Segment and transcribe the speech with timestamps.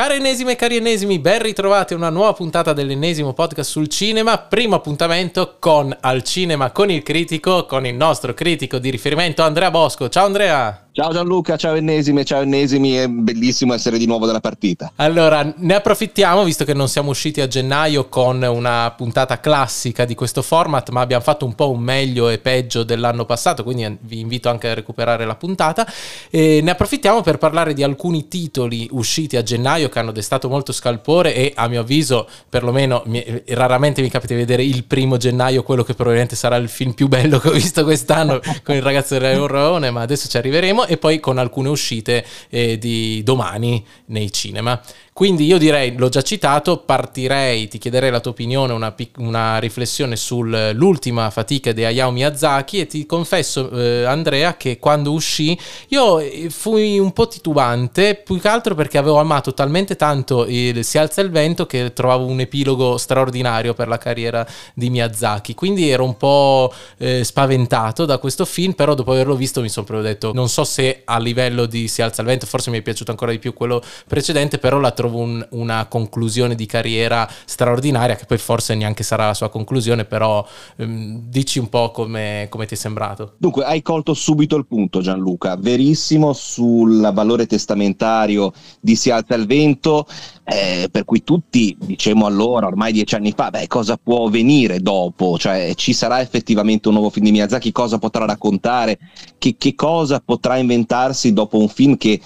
[0.00, 4.38] Cari ennesime e cari ennesimi, ben ritrovati a una nuova puntata dell'ennesimo podcast sul cinema.
[4.38, 9.70] Primo appuntamento con Al Cinema con il critico, con il nostro critico di riferimento Andrea
[9.70, 10.08] Bosco.
[10.08, 10.89] Ciao Andrea!
[11.00, 14.92] Ciao Gianluca, ciao ennesimi, ciao ennesimi, è bellissimo essere di nuovo della partita.
[14.96, 20.14] Allora, ne approfittiamo visto che non siamo usciti a gennaio con una puntata classica di
[20.14, 24.20] questo format, ma abbiamo fatto un po' un meglio e peggio dell'anno passato, quindi vi
[24.20, 25.90] invito anche a recuperare la puntata.
[26.28, 30.70] E ne approfittiamo per parlare di alcuni titoli usciti a gennaio che hanno destato molto
[30.70, 33.04] scalpore e a mio avviso, perlomeno
[33.46, 37.08] raramente mi capita di vedere il primo gennaio, quello che probabilmente sarà il film più
[37.08, 41.20] bello che ho visto quest'anno con il ragazzo dell'Eurone, ma adesso ci arriveremo e poi
[41.20, 44.82] con alcune uscite eh, di domani nei cinema.
[45.20, 50.16] Quindi io direi, l'ho già citato, partirei, ti chiederei la tua opinione, una, una riflessione
[50.16, 56.48] sull'ultima fatica di Hayao Miyazaki e ti confesso eh, Andrea che quando uscì io eh,
[56.48, 61.20] fui un po' titubante, più che altro perché avevo amato talmente tanto il Si alza
[61.20, 66.16] il vento che trovavo un epilogo straordinario per la carriera di Miyazaki, quindi ero un
[66.16, 70.48] po' eh, spaventato da questo film, però dopo averlo visto mi sono proprio detto, non
[70.48, 73.38] so se a livello di Si alza il vento, forse mi è piaciuto ancora di
[73.38, 78.74] più quello precedente, però la trovo un, una conclusione di carriera straordinaria, che poi forse
[78.74, 83.34] neanche sarà la sua conclusione, però ehm, dici un po' come, come, ti è sembrato.
[83.38, 89.46] Dunque, hai colto subito il punto Gianluca, verissimo sul valore testamentario di Si alza il
[89.46, 90.06] vento,
[90.44, 95.38] eh, per cui tutti dicevamo allora, ormai dieci anni fa, beh, cosa può venire dopo?
[95.38, 97.72] Cioè, ci sarà effettivamente un nuovo film di Miyazaki?
[97.72, 98.98] Cosa potrà raccontare?
[99.38, 102.20] Che, che cosa potrà inventarsi dopo un film che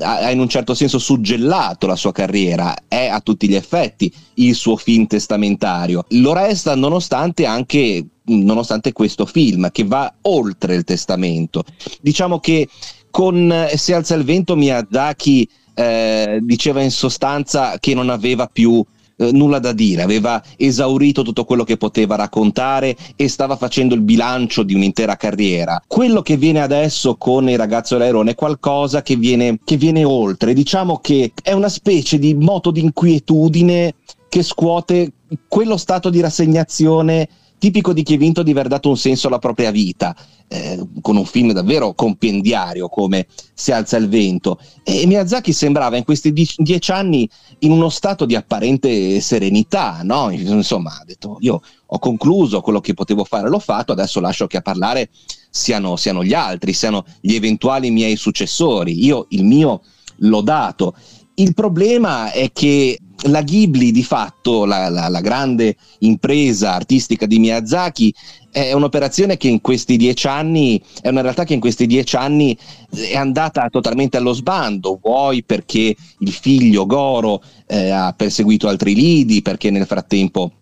[0.00, 4.54] ha in un certo senso suggellato la sua carriera, è a tutti gli effetti il
[4.54, 6.04] suo film testamentario.
[6.10, 11.64] Lo resta nonostante anche nonostante questo film che va oltre il testamento.
[12.00, 12.68] Diciamo che
[13.10, 18.84] con Se alza il vento Miyazaki eh, diceva in sostanza che non aveva più
[19.22, 24.02] eh, nulla da dire, aveva esaurito tutto quello che poteva raccontare e stava facendo il
[24.02, 25.82] bilancio di un'intera carriera.
[25.86, 30.52] Quello che viene adesso con il ragazzo dell'Airone è qualcosa che viene, che viene oltre,
[30.52, 33.94] diciamo che è una specie di moto di inquietudine
[34.28, 35.12] che scuote
[35.48, 37.28] quello stato di rassegnazione
[37.62, 40.16] tipico di chi ha vinto di aver dato un senso alla propria vita,
[40.52, 44.58] eh, con un film davvero compendiario come Si alza il vento.
[44.82, 47.28] E Miyazaki sembrava in questi dieci, anni
[47.60, 50.30] in uno stato di apparente serenità, no?
[50.30, 54.58] Insomma, ha detto io ho concluso quello che potevo fare, l'ho fatto, adesso lascio che
[54.58, 55.08] a parlare
[55.48, 59.04] siano, siano gli altri, siano gli eventuali miei successori.
[59.04, 59.82] Io il mio
[60.16, 60.94] l'ho dato.
[61.34, 67.38] Il problema è che la Ghibli di fatto, la, la, la, grande impresa artistica di
[67.38, 68.14] Miyazaki,
[68.50, 72.56] è un'operazione che in questi dieci anni, è una realtà che in questi dieci anni
[72.90, 79.42] è andata totalmente allo sbando, vuoi perché il figlio Goro eh, ha perseguito altri lidi,
[79.42, 80.52] perché nel frattempo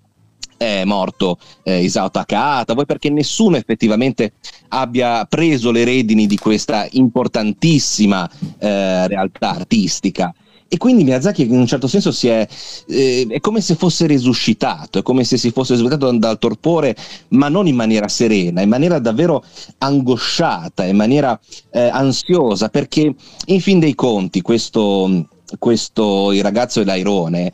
[0.57, 4.35] è morto eh, Isao Takahata, vuoi perché nessuno effettivamente
[4.69, 10.35] abbia preso le redini di questa importantissima eh, realtà artistica.
[10.73, 12.47] E quindi Miyazaki in un certo senso si è,
[12.87, 16.95] eh, è come se fosse risuscitato, è come se si fosse svegliato dal torpore,
[17.31, 19.43] ma non in maniera serena, in maniera davvero
[19.79, 21.37] angosciata, in maniera
[21.73, 23.13] eh, ansiosa, perché
[23.47, 25.27] in fin dei conti questo,
[25.59, 27.53] questo Il ragazzo e l'airone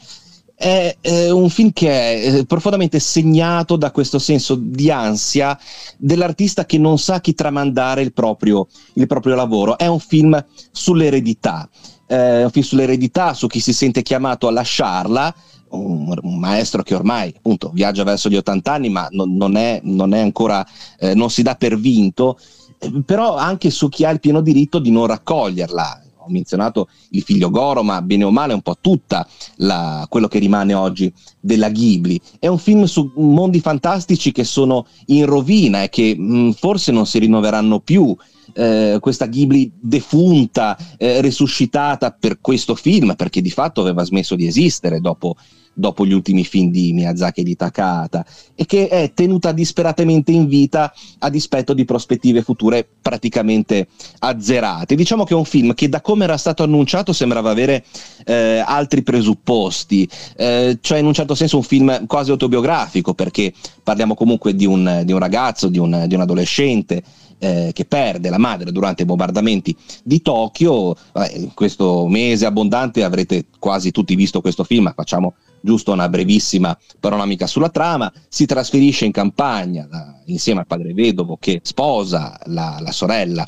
[0.54, 5.58] è eh, un film che è eh, profondamente segnato da questo senso di ansia
[5.96, 9.78] dell'artista che non sa chi tramandare il proprio, il proprio lavoro.
[9.78, 11.66] È un film sull'eredità
[12.06, 15.34] eh, un film sull'eredità, su chi si sente chiamato a lasciarla,
[15.68, 19.80] un, un, maestro che ormai appunto viaggia verso gli 80 anni, ma non, non, è,
[19.82, 20.64] non è, ancora,
[20.98, 22.38] eh, non si dà per vinto,
[22.78, 26.02] eh, però anche su chi ha il pieno diritto di non raccoglierla.
[26.18, 30.40] Ho menzionato il figlio Goro, ma bene o male un po' tutta la, quello che
[30.40, 32.20] rimane oggi della Ghibli.
[32.40, 37.06] È un film su mondi fantastici che sono in rovina e che mh, forse non
[37.06, 38.16] si rinnoveranno più
[38.54, 44.46] eh, questa Ghibli defunta, eh, resuscitata per questo film, perché di fatto aveva smesso di
[44.46, 45.36] esistere dopo,
[45.72, 50.46] dopo gli ultimi film di Miyazaki e di Takahata, e che è tenuta disperatamente in
[50.46, 53.88] vita a dispetto di prospettive future praticamente
[54.20, 54.94] azzerate.
[54.94, 57.84] Diciamo che è un film che da come era stato annunciato sembrava avere
[58.24, 63.52] eh, altri presupposti, eh, cioè in un certo senso un film quasi autobiografico, perché
[63.82, 67.02] parliamo comunque di un, di un ragazzo, di un, di un adolescente,
[67.38, 70.96] eh, che perde la madre durante i bombardamenti di Tokyo.
[71.34, 77.46] In questo mese abbondante avrete quasi tutti visto questo film, facciamo giusto una brevissima panoramica
[77.46, 78.12] sulla trama.
[78.28, 83.46] Si trasferisce in campagna da, insieme al padre vedovo che sposa la, la sorella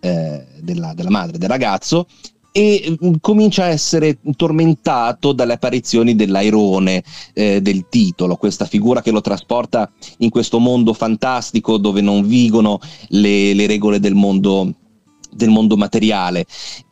[0.00, 2.06] eh, della, della madre del ragazzo
[2.52, 7.02] e mm, comincia a essere tormentato dalle apparizioni dell'airone
[7.32, 12.80] eh, del titolo, questa figura che lo trasporta in questo mondo fantastico dove non vigono
[13.08, 14.74] le, le regole del mondo
[15.32, 16.46] del mondo materiale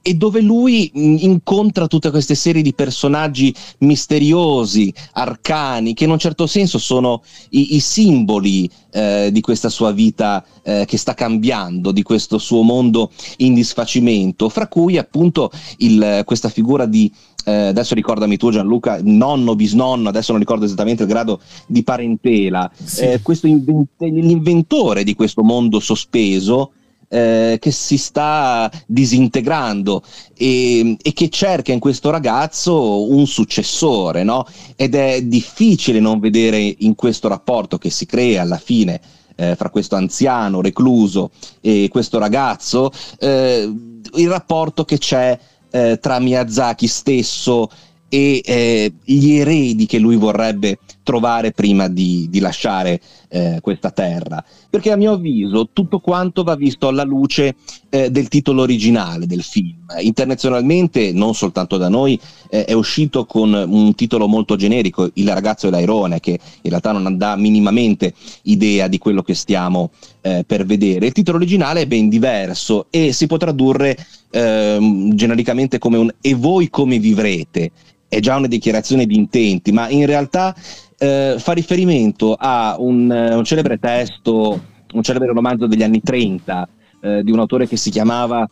[0.09, 6.19] e dove lui mm, incontra tutte queste serie di personaggi misteriosi, arcani, che in un
[6.19, 11.93] certo senso sono i, i simboli eh, di questa sua vita eh, che sta cambiando,
[11.93, 17.13] di questo suo mondo in disfacimento, fra cui appunto il, questa figura di
[17.45, 22.71] eh, adesso ricordami tu Gianluca, nonno, bisnonno, adesso non ricordo esattamente il grado di parentela,
[22.83, 23.03] sì.
[23.03, 26.73] eh, questo invent- l'inventore di questo mondo sospeso
[27.09, 30.03] eh, che si sta disintegrando
[30.37, 34.47] e, e, che cerca in questo ragazzo un successore, no?
[34.77, 39.01] Ed è difficile non vedere in questo rapporto che si crea alla fine
[39.37, 43.73] eh, fra questo anziano recluso e questo ragazzo eh,
[44.15, 45.39] il rapporto che c'è
[45.71, 47.71] eh, tra Miyazaki stesso
[48.09, 50.79] e eh, gli eredi che lui vorrebbe
[51.09, 53.01] trovare prima di, di lasciare
[53.31, 54.45] eh, questa terra.
[54.69, 57.55] Perché a mio avviso tutto quanto va visto alla luce
[57.89, 59.87] eh, del titolo originale del film.
[60.01, 62.21] Internazionalmente, non soltanto da noi,
[62.51, 66.93] eh, è uscito con un titolo molto generico, Il ragazzo e l'airone, che in realtà
[66.93, 68.13] non dà minimamente
[68.43, 71.07] idea di quello che stiamo eh, per vedere.
[71.07, 73.97] Il titolo originale è ben diverso e si può tradurre
[74.31, 77.71] ehm, genericamente come un E voi come vivrete?
[78.07, 80.55] È già una dichiarazione di intenti, ma in realtà
[80.99, 84.61] eh, fa riferimento a un, eh, un, celebre testo,
[84.93, 86.69] un celebre romanzo degli anni 30
[87.01, 88.49] eh, di un autore che si chiamava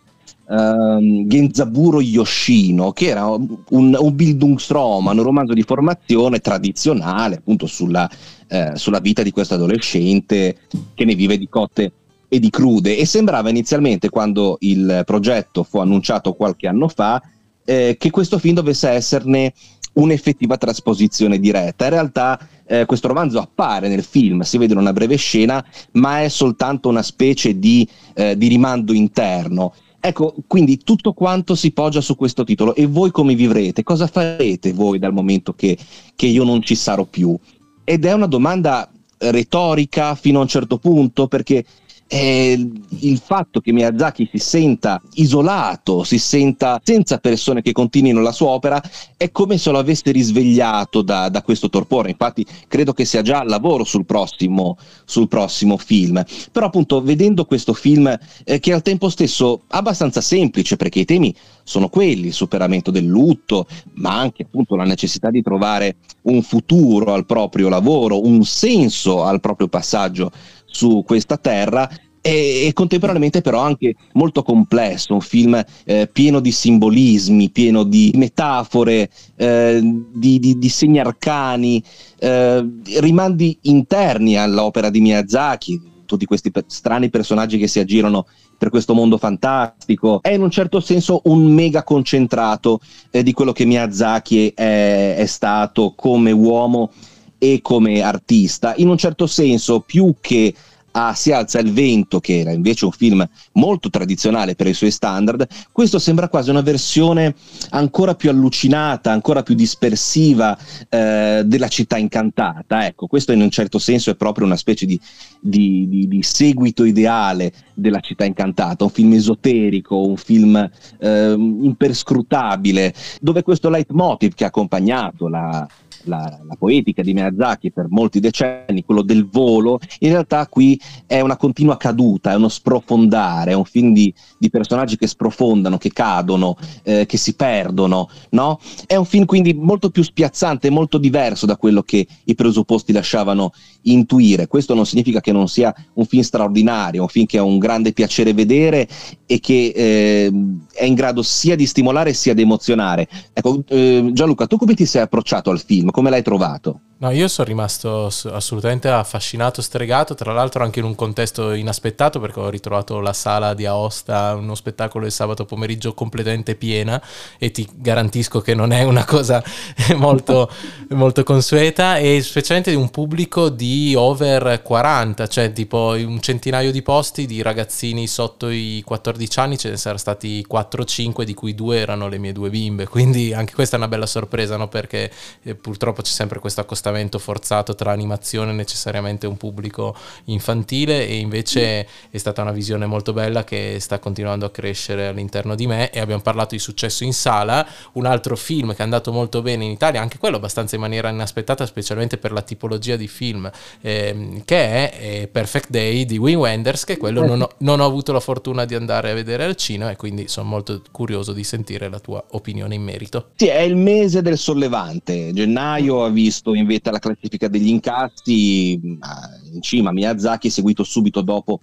[0.48, 8.08] um, Genzaburo Yoshino, che era un, un Bildungsroman, un romanzo di formazione tradizionale appunto sulla,
[8.46, 10.56] eh, sulla vita di questo adolescente
[10.94, 11.92] che ne vive di cotte
[12.28, 12.96] e di crude.
[12.96, 17.20] E sembrava inizialmente quando il progetto fu annunciato qualche anno fa
[17.66, 19.52] eh, che questo film dovesse esserne
[19.96, 21.84] un'effettiva trasposizione diretta.
[21.84, 26.22] In realtà eh, questo romanzo appare nel film, si vede in una breve scena, ma
[26.22, 29.72] è soltanto una specie di, eh, di rimando interno.
[30.00, 32.75] Ecco, quindi tutto quanto si poggia su questo titolo.
[32.75, 33.82] E voi come vivrete?
[33.82, 35.76] Cosa farete voi dal momento che,
[36.14, 37.37] che io non ci sarò più?
[37.82, 38.88] Ed è una domanda
[39.19, 41.64] retorica fino a un certo punto, perché
[42.08, 42.70] eh,
[43.00, 48.49] il fatto che Miyazaki si senta isolato, si senta senza persone che continuino la sua
[48.49, 48.81] opera,
[49.17, 52.11] è come se lo avesse risvegliato da, da questo torpore.
[52.11, 56.23] Infatti, credo che sia già al lavoro sul prossimo, sul prossimo film.
[56.53, 61.05] Però, appunto, vedendo questo film, eh, che è al tempo stesso abbastanza semplice, perché i
[61.05, 66.43] temi sono quelli: il superamento del lutto, ma anche appunto la necessità di trovare un
[66.43, 70.31] futuro al proprio lavoro, un senso al proprio passaggio
[70.66, 71.88] su questa terra
[72.26, 79.08] e, contemporaneamente però anche molto complesso, un film eh, pieno di simbolismi, pieno di metafore,
[79.36, 79.80] eh,
[80.12, 81.80] di, di, di, segni arcani,
[82.18, 82.68] eh,
[82.98, 88.26] rimandi interni all'opera di Miyazaki, tutti questi per- strani personaggi che si aggirano
[88.58, 92.80] per questo mondo fantastico, è in un certo senso un mega concentrato
[93.12, 96.90] eh, di quello che Miyazaki è, è stato come uomo
[97.38, 100.55] e come artista, in un certo senso più che
[100.99, 104.90] a Si alza il vento, che era invece un film molto tradizionale per i suoi
[104.90, 107.35] standard, questo sembra quasi una versione
[107.71, 110.57] ancora più allucinata, ancora più dispersiva
[110.88, 112.87] eh, della città incantata.
[112.87, 114.99] Ecco, questo in un certo senso è proprio una specie di,
[115.38, 120.57] di, di, di seguito ideale della città incantata, un film esoterico, un film
[120.99, 125.69] eh, imperscrutabile, dove questo leitmotiv che ha accompagnato la,
[126.08, 131.20] la, la, poetica di Miyazaki per molti decenni, quello del volo, in realtà qui è
[131.20, 135.92] una continua caduta, è uno sprofondare, è un film di, di personaggi che sprofondano, che
[135.92, 138.58] cadono, eh, che si perdono, no?
[138.86, 143.52] È un film quindi molto più spiazzante, molto diverso da quello che i presupposti lasciavano
[143.82, 144.46] intuire.
[144.46, 147.92] Questo non significa che non sia un film straordinario, un film che è un grande
[147.92, 148.88] piacere vedere
[149.26, 150.32] e che eh,
[150.72, 153.08] è in grado sia di stimolare sia di emozionare.
[153.32, 155.90] Ecco, eh, Gianluca, tu come ti sei approcciato al film?
[155.97, 156.81] Come l'hai trovato?
[156.99, 162.41] No, io sono rimasto assolutamente affascinato, stregato, tra l'altro anche in un contesto inaspettato perché
[162.41, 166.99] ho ritrovato la sala di Aosta, uno spettacolo il sabato pomeriggio completamente piena
[167.37, 169.45] e ti garantisco che non è una cosa
[169.97, 170.50] molto,
[170.88, 176.81] molto consueta e specialmente di un pubblico di over 40, cioè tipo un centinaio di
[176.81, 181.76] posti di ragazzini sotto i 14 anni, ce ne saranno stati 4-5 di cui due
[181.76, 184.69] erano le mie due bimbe, quindi anche questa è una bella sorpresa no?
[184.69, 185.11] perché
[185.43, 191.16] eh, purtroppo c'è sempre questo accostamento accostamento forzato tra animazione necessariamente un pubblico infantile e
[191.16, 195.90] invece è stata una visione molto bella che sta continuando a crescere all'interno di me
[195.90, 199.64] e abbiamo parlato di successo in sala, un altro film che è andato molto bene
[199.64, 203.50] in Italia, anche quello abbastanza in maniera inaspettata specialmente per la tipologia di film
[203.81, 207.85] ehm, che è, è, Perfect Day di Wim Wenders che quello non ho, non ho
[207.85, 211.43] avuto la fortuna di andare a vedere al cinema e quindi sono molto curioso di
[211.43, 213.31] sentire la tua opinione in merito.
[213.37, 215.33] Sì, è il mese del sollevante.
[215.33, 221.61] Gennaio ha visto in vetta la classifica degli incassi, in cima Miyazaki, seguito subito dopo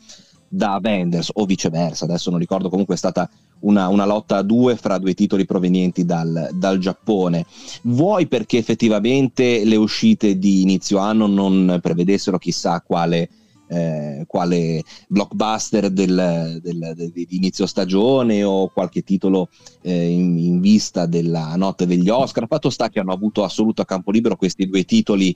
[0.48, 3.28] da Wenders o viceversa, adesso non ricordo, comunque è stata
[3.62, 7.46] una, una lotta a due fra due titoli provenienti dal, dal, Giappone.
[7.84, 13.30] Vuoi perché effettivamente le uscite di inizio anno non prevedessero chissà quale
[13.74, 19.50] eh, quale blockbuster del, del, del, di inizio stagione o qualche titolo
[19.82, 22.48] eh, in, in, vista della notte degli Oscar.
[22.48, 25.36] Fatto sta che hanno avuto assoluto a campo libero questi due titoli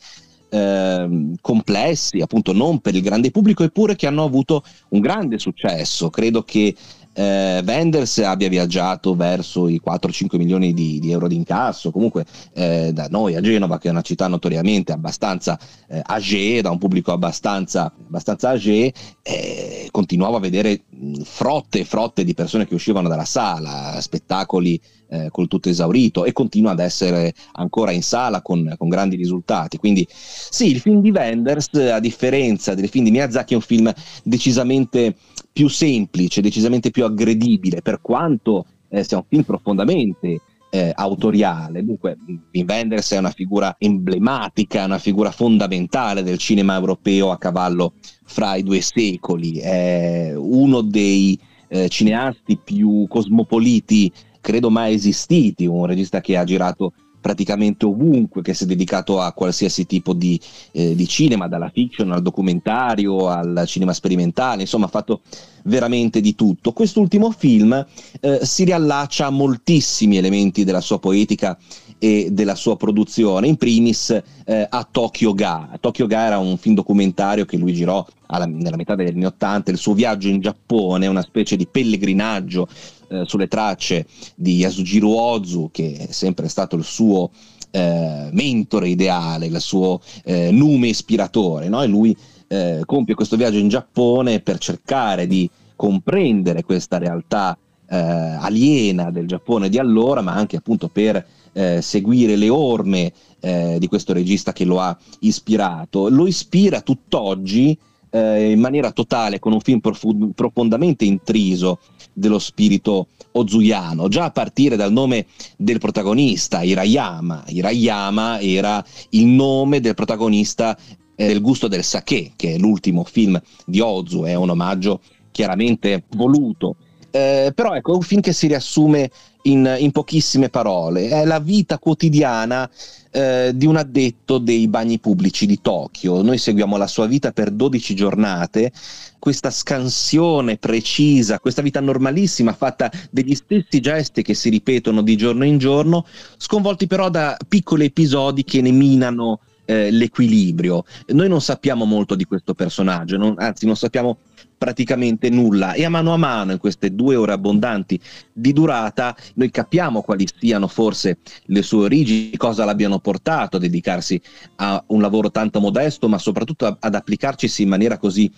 [0.49, 6.09] eh, complessi, appunto non per il grande pubblico, eppure che hanno avuto un grande successo.
[6.09, 6.75] Credo che
[7.17, 12.91] eh, Wenders abbia viaggiato verso i 4-5 milioni di, di, euro di incasso, comunque eh,
[12.93, 15.57] da noi a Genova, che è una città notoriamente abbastanza
[15.89, 18.93] eh, age, da un pubblico abbastanza, abbastanza age,
[19.23, 20.83] eh, continuavo a vedere
[21.23, 26.33] frotte e frotte di persone che uscivano dalla sala, spettacoli eh, col tutto esaurito e
[26.33, 29.77] continua ad essere ancora in sala con, con, grandi risultati.
[29.77, 33.91] Quindi sì, il film di Wenders, a differenza del film di Miyazaki, è un film
[34.23, 35.15] decisamente
[35.51, 41.83] più semplice, decisamente più aggredibile, per quanto eh, sia un film profondamente eh, autoriale.
[41.83, 42.17] Dunque,
[42.53, 47.93] Wim Wenders è una figura emblematica, una figura fondamentale del cinema europeo a cavallo
[48.25, 49.57] fra i due secoli.
[49.57, 54.11] È uno dei eh, cineasti più cosmopoliti,
[54.41, 56.93] credo mai esistiti, un regista che ha girato
[57.27, 60.39] praticamente ovunque, che si è dedicato a qualsiasi tipo di,
[60.71, 65.19] eh, di, cinema, dalla fiction al documentario al cinema sperimentale, insomma ha fatto
[65.63, 66.71] veramente di tutto.
[66.71, 67.85] Quest'ultimo film
[68.21, 71.57] eh, si riallaccia a moltissimi elementi della sua poetica
[71.99, 74.09] e della sua produzione, in primis
[74.45, 75.77] eh, a Tokyo Ga.
[75.79, 79.71] Tokyo Ga era un film documentario che lui girò alla, nella metà degli anni Ottanta,
[79.71, 82.67] il suo viaggio in Giappone, una specie di pellegrinaggio
[83.09, 87.31] eh, sulle tracce di Yasujiro Ozu, che è sempre stato il suo
[87.71, 91.81] eh, mentore ideale, il suo eh, nume ispiratore, no?
[91.81, 92.15] e lui
[92.47, 97.57] eh, compie questo viaggio in Giappone per cercare di comprendere questa realtà
[97.89, 101.25] eh, aliena del Giappone di allora, ma anche appunto per
[101.57, 106.07] eh, seguire le orme eh, di questo regista che lo ha ispirato.
[106.07, 107.75] Lo ispira tutt'oggi
[108.11, 111.79] eh, in maniera totale con un film prof- profondamente intriso
[112.13, 115.25] dello spirito ozuiano, già a partire dal nome
[115.57, 117.45] del protagonista, Hirayama.
[117.47, 120.77] Hirayama era il nome del protagonista
[121.15, 126.03] eh, del gusto del sake, che è l'ultimo film di Ozu, è un omaggio chiaramente
[126.15, 126.77] voluto.
[127.09, 129.09] Eh, però ecco, è un film che si riassume
[129.43, 131.09] in, in pochissime parole.
[131.09, 132.69] È la vita quotidiana
[133.11, 136.21] eh, di un addetto dei bagni pubblici di Tokyo.
[136.21, 138.71] Noi seguiamo la sua vita per 12 giornate,
[139.19, 145.45] questa scansione precisa, questa vita normalissima fatta degli stessi gesti che si ripetono di giorno
[145.45, 146.05] in giorno,
[146.37, 150.83] sconvolti però da piccoli episodi che ne minano eh, l'equilibrio.
[151.07, 154.17] Noi non sappiamo molto di questo personaggio, non, anzi non sappiamo
[154.57, 157.99] praticamente nulla e a mano a mano in queste due ore abbondanti
[158.33, 164.19] di durata noi capiamo quali siano forse le sue origini, cosa l'abbiano portato a dedicarsi
[164.55, 168.31] a un lavoro tanto modesto ma soprattutto a, ad applicarci in maniera così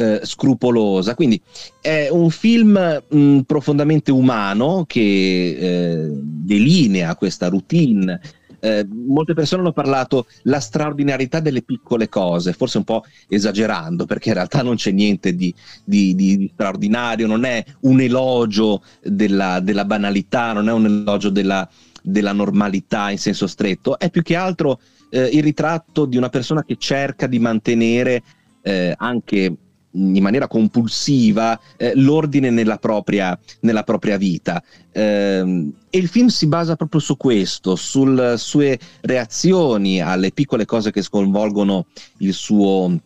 [0.00, 1.14] eh, scrupolosa.
[1.14, 1.40] Quindi
[1.80, 8.18] è un film mh, profondamente umano che eh, delinea questa routine
[8.60, 14.28] eh, molte persone hanno parlato la straordinarietà delle piccole cose, forse un po' esagerando, perché
[14.28, 15.52] in realtà non c'è niente di,
[15.84, 21.30] di, di, di straordinario, non è un elogio della, della banalità, non è un elogio
[21.30, 21.68] della,
[22.02, 26.62] della, normalità in senso stretto, è più che altro eh, il ritratto di una persona
[26.62, 28.22] che cerca di mantenere
[28.62, 29.56] eh, anche
[29.92, 34.62] in maniera compulsiva eh, l'ordine nella propria, nella propria vita.
[34.92, 40.90] Eh, e il film si basa proprio su questo, sulle sue reazioni alle piccole cose
[40.90, 41.86] che sconvolgono
[42.18, 42.98] il suo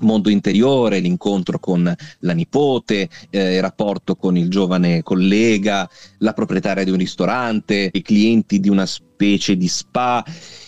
[0.00, 6.84] mondo interiore, l'incontro con la nipote, eh, il rapporto con il giovane collega, la proprietaria
[6.84, 10.24] di un ristorante, i clienti di una specie di spa.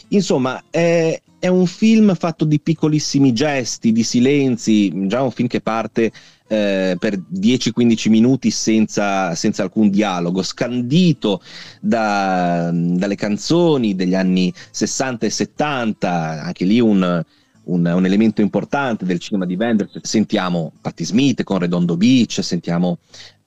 [0.08, 5.62] Insomma, è, è un film fatto di piccolissimi gesti, di silenzi, già un film che
[5.62, 6.12] parte
[6.46, 11.40] eh, per 10-15 minuti senza, senza, alcun dialogo, scandito
[11.80, 17.24] da, dalle canzoni degli anni 60 e 70, anche lì un,
[17.64, 19.98] un, un, elemento importante del cinema di Wenders.
[20.02, 22.98] Sentiamo Patti Smith con Redondo Beach, sentiamo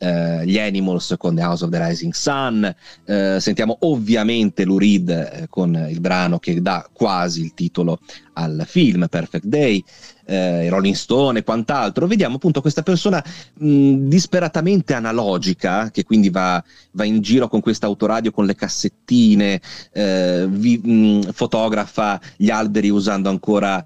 [0.04, 5.10] eh, gli Animals con The House of the Rising Sun, eh, sentiamo ovviamente Lou Reed
[5.10, 8.00] eh, con il brano che dà quasi il titolo
[8.34, 9.82] al film Perfect Day,
[10.26, 12.08] eh, Rolling Stone e quant'altro.
[12.08, 13.24] Vediamo appunto questa persona
[13.60, 19.62] mh, disperatamente analogica che quindi va, va, in giro con questo autoradio con le cassettine,
[19.94, 23.86] eh, vi, mh, fotografa gli alberi usando ancora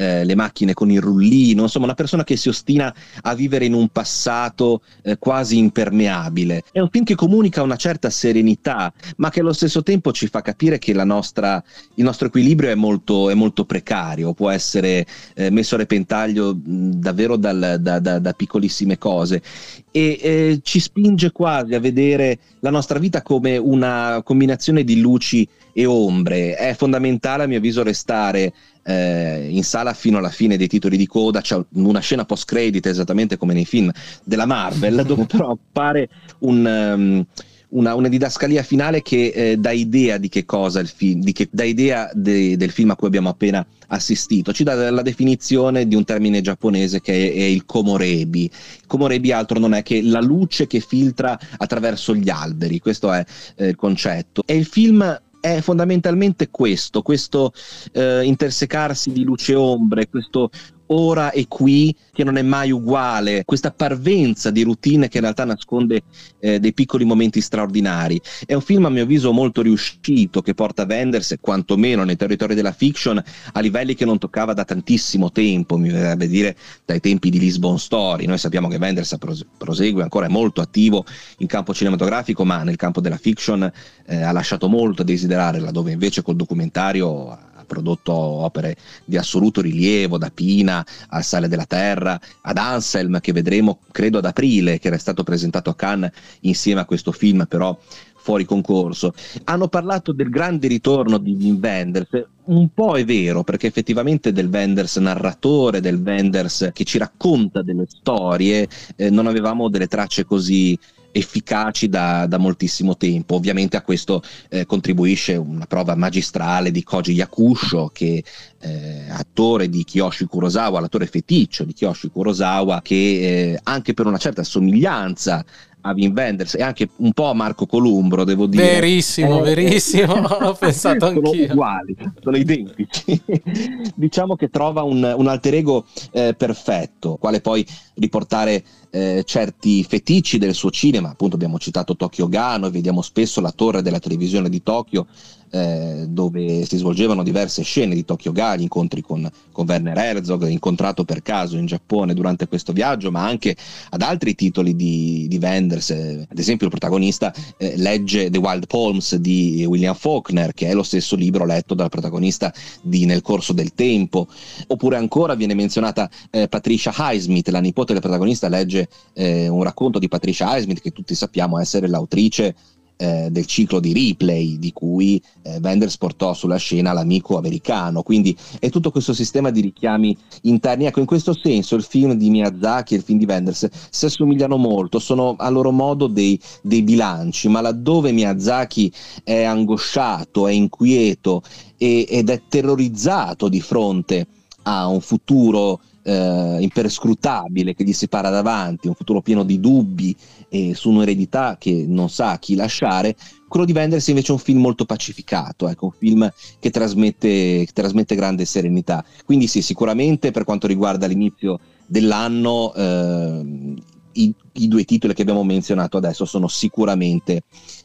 [0.00, 3.74] eh, le macchine con il rullino, insomma una persona che si ostina a vivere in
[3.74, 6.62] un passato eh, quasi impermeabile.
[6.70, 10.40] È un film che comunica una certa serenità, ma che allo stesso tempo ci fa
[10.40, 11.62] capire che nostra,
[11.94, 16.90] il nostro equilibrio è molto, è molto precario, può essere eh, messo a repentaglio mh,
[16.92, 19.42] davvero dal, da, da, da, piccolissime cose
[19.90, 25.48] e eh, ci spinge quasi a vedere la nostra vita come una combinazione di luci
[25.78, 26.56] e ombre.
[26.56, 31.06] È fondamentale a mio avviso restare eh, in sala fino alla fine dei titoli di
[31.06, 33.88] coda, c'è una scena post credit esattamente come nei film
[34.24, 36.08] della Marvel, dove però appare
[36.40, 36.66] un...
[36.66, 37.26] Um,
[37.70, 41.48] una, una, didascalia finale che eh, dà idea di che cosa il film, di che,
[41.50, 45.94] dà idea de, del film a cui abbiamo appena assistito, ci dà la definizione di
[45.94, 48.44] un termine giapponese che è, è il komorebi.
[48.44, 53.22] Il komorebi altro non è che la luce che filtra attraverso gli alberi, questo è
[53.56, 54.44] eh, il concetto.
[54.46, 57.52] E il film è fondamentalmente questo, questo
[57.92, 60.50] eh, intersecarsi di luce e ombre, questo
[60.88, 65.44] ora e qui che non è mai uguale, questa parvenza di routine che in realtà
[65.44, 66.02] nasconde
[66.40, 68.20] eh, dei piccoli momenti straordinari.
[68.46, 72.72] È un film a mio avviso molto riuscito che porta Wenders, quantomeno nei territori della
[72.72, 77.38] fiction, a livelli che non toccava da tantissimo tempo, mi verrebbe dire dai tempi di
[77.38, 78.26] Lisbon Story.
[78.26, 79.16] Noi sappiamo che Wenders
[79.56, 81.04] prosegue ancora, è molto attivo
[81.38, 83.70] in campo cinematografico, ma nel campo della fiction
[84.06, 90.18] eh, ha lasciato molto a desiderare, laddove invece col documentario prodotto opere di assoluto rilievo,
[90.18, 94.98] da Pina al Sale della Terra, ad Anselm che vedremo credo ad aprile, che era
[94.98, 96.10] stato presentato a Cannes
[96.40, 97.78] insieme a questo film però
[98.28, 99.14] fuori concorso.
[99.44, 104.48] Hanno parlato del grande ritorno di Wim Wenders, un po' è vero, perché effettivamente del
[104.48, 110.78] Wenders narratore, del Wenders che ci racconta delle storie, eh, non avevamo delle tracce così
[111.10, 113.34] efficaci da, da moltissimo tempo.
[113.34, 118.22] Ovviamente a questo eh, contribuisce una prova magistrale di Koji Yakusho, che
[118.60, 124.18] eh, attore di Kiyoshi Kurosawa, l'attore feticcio di Kiyoshi Kurosawa, che eh, anche per una
[124.18, 125.44] certa somiglianza
[125.82, 128.64] a Wim Wenders e anche un po' a Marco Columbro, devo dire.
[128.64, 131.26] Verissimo, eh, verissimo, ho pensato anch'io.
[131.26, 133.22] Sono uguali, sono identici.
[133.94, 140.38] diciamo che trova un, un alter ego eh, perfetto, quale poi riportare eh, certi feticci
[140.38, 144.48] del suo cinema, appunto abbiamo citato Tokyo Gano e vediamo spesso la torre della televisione
[144.48, 145.06] di Tokyo
[145.50, 150.46] eh, dove si svolgevano diverse scene di Tokyo Ga, gli incontri con, con Werner Herzog,
[150.46, 153.56] incontrato per caso in Giappone durante questo viaggio, ma anche
[153.90, 158.66] ad altri titoli di, di Wenders, eh, ad esempio il protagonista eh, legge The Wild
[158.66, 163.52] Palms di William Faulkner, che è lo stesso libro letto dal protagonista di Nel corso
[163.52, 164.28] del tempo,
[164.66, 168.77] oppure ancora viene menzionata eh, Patricia Highsmith, la nipote del protagonista legge
[169.14, 172.54] eh, un racconto di Patricia Highsmith che tutti sappiamo essere l'autrice
[172.98, 178.02] eh, del ciclo di replay di cui eh, Wenders portò sulla scena l'amico americano.
[178.02, 180.86] Quindi è tutto questo sistema di richiami interni.
[180.86, 184.56] Ecco, in questo senso il film di Miyazaki e il film di Wenders si assomigliano
[184.56, 191.42] molto, sono a loro modo dei, dei bilanci, ma laddove Miyazaki è angosciato, è inquieto
[191.76, 194.26] e, ed è terrorizzato di fronte
[194.62, 200.14] a un futuro eh, imperscrutabile che gli si para davanti, un futuro pieno di dubbi
[200.48, 203.16] e su un'eredità che non sa chi lasciare,
[203.48, 207.70] quello di Wenders invece è un film molto pacificato, ecco, un film che trasmette, che
[207.72, 209.04] trasmette grande serenità.
[209.24, 213.74] Quindi sì, sicuramente per quanto riguarda l'inizio dell'anno, eh,
[214.12, 217.42] i, i, due titoli che abbiamo menzionato adesso sono sicuramente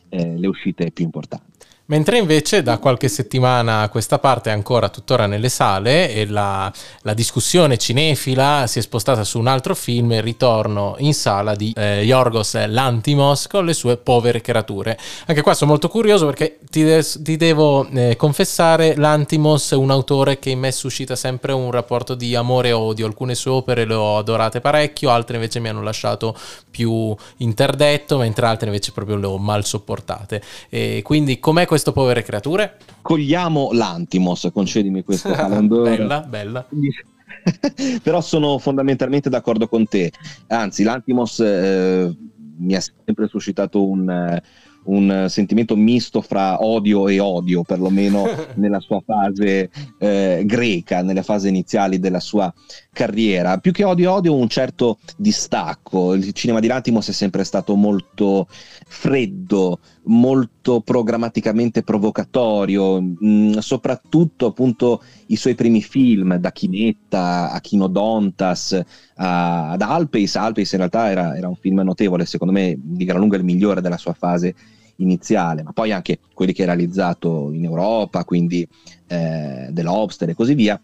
[0.09, 1.51] eh, le uscite più importanti.
[1.87, 6.71] Mentre invece da qualche settimana a questa parte è ancora tuttora nelle sale e la,
[7.01, 11.73] la, discussione cinefila si è spostata su un altro film, il ritorno in sala di
[11.75, 14.97] eh, Yorgos Lantimos con le sue povere creature.
[15.25, 19.91] Anche qua sono molto curioso perché ti, de- ti devo eh, confessare, Lantimos è un
[19.91, 23.05] autore che in me suscita sempre un rapporto di amore e odio.
[23.07, 26.33] Alcune sue opere le ho adorate parecchio, altre invece mi hanno lasciato
[26.71, 30.41] più interdetto, mentre altre invece proprio le ho mal sopportate.
[30.69, 32.77] E quindi com'è questo Povere Creature?
[33.01, 35.97] Cogliamo l'Antimos, concedimi questo calendore.
[35.97, 36.67] bella, bella.
[38.03, 40.11] Però sono fondamentalmente d'accordo con te.
[40.49, 42.15] Anzi, l'Antimos eh,
[42.57, 44.07] mi ha sempre suscitato un...
[44.07, 44.43] Eh,
[44.85, 51.47] un sentimento misto fra odio e odio, perlomeno nella sua fase eh, greca, nelle fasi
[51.47, 52.53] iniziali della sua
[52.93, 53.57] carriera.
[53.57, 56.13] Più che odio odio, un certo distacco.
[56.13, 58.47] Il cinema di Lantimos è sempre stato molto
[58.87, 67.59] freddo, molto programmaticamente provocatorio, mh, mm, soprattutto appunto i suoi primi film, da Chinetta a
[67.59, 68.79] Chinodontas
[69.15, 70.35] a, ad Alpeis.
[70.35, 73.81] Alpeis in realtà era, era un film notevole, secondo me di gran lunga il migliore
[73.81, 74.55] della sua fase
[74.97, 78.67] iniziale, ma poi anche quelli che ha realizzato in Europa, quindi
[79.07, 80.79] eh, The Lobster e così via.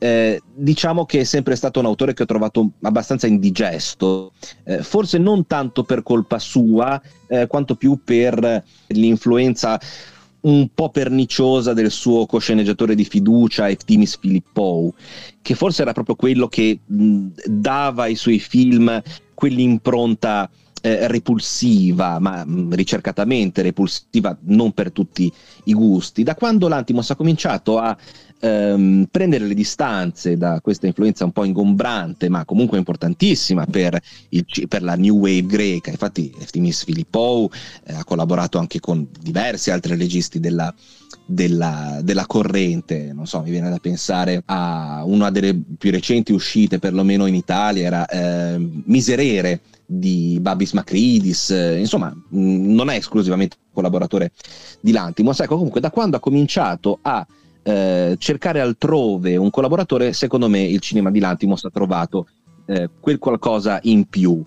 [0.00, 4.32] Eh, diciamo che è sempre stato un autore che ho trovato abbastanza indigesto,
[4.64, 9.80] eh, forse non tanto per colpa sua, eh, quanto più per l'influenza
[10.40, 14.94] un po' perniciosa del suo cosceneggiatore di fiducia, Eftimis Filippou,
[15.42, 19.02] che forse era proprio quello che mh, dava ai suoi film
[19.34, 20.48] quell'impronta
[20.80, 25.32] eh, repulsiva, ma mm, ricercatamente repulsiva, non per tutti
[25.64, 26.22] i gusti.
[26.22, 27.96] Da quando l'Antimos ha cominciato a
[28.40, 34.44] ehm, prendere le distanze da questa influenza un po' ingombrante, ma comunque importantissima per, il,
[34.68, 37.48] per la New Wave greca, infatti Eftimis Filippou
[37.84, 40.72] eh, ha collaborato anche con diversi altri registi della,
[41.26, 43.12] della, della, corrente.
[43.12, 47.86] Non so, mi viene da pensare a una delle più recenti uscite, perlomeno in Italia,
[47.86, 49.60] era eh, Miserere
[49.90, 54.32] di Babis Macridis, eh, insomma, mm, non è esclusivamente collaboratore
[54.82, 55.40] di Lantimos.
[55.40, 57.26] Ecco, comunque, da quando ha cominciato a
[57.62, 62.26] eh, cercare altrove un collaboratore, secondo me il cinema di Lantimos ha trovato
[62.66, 64.44] eh, quel qualcosa in più.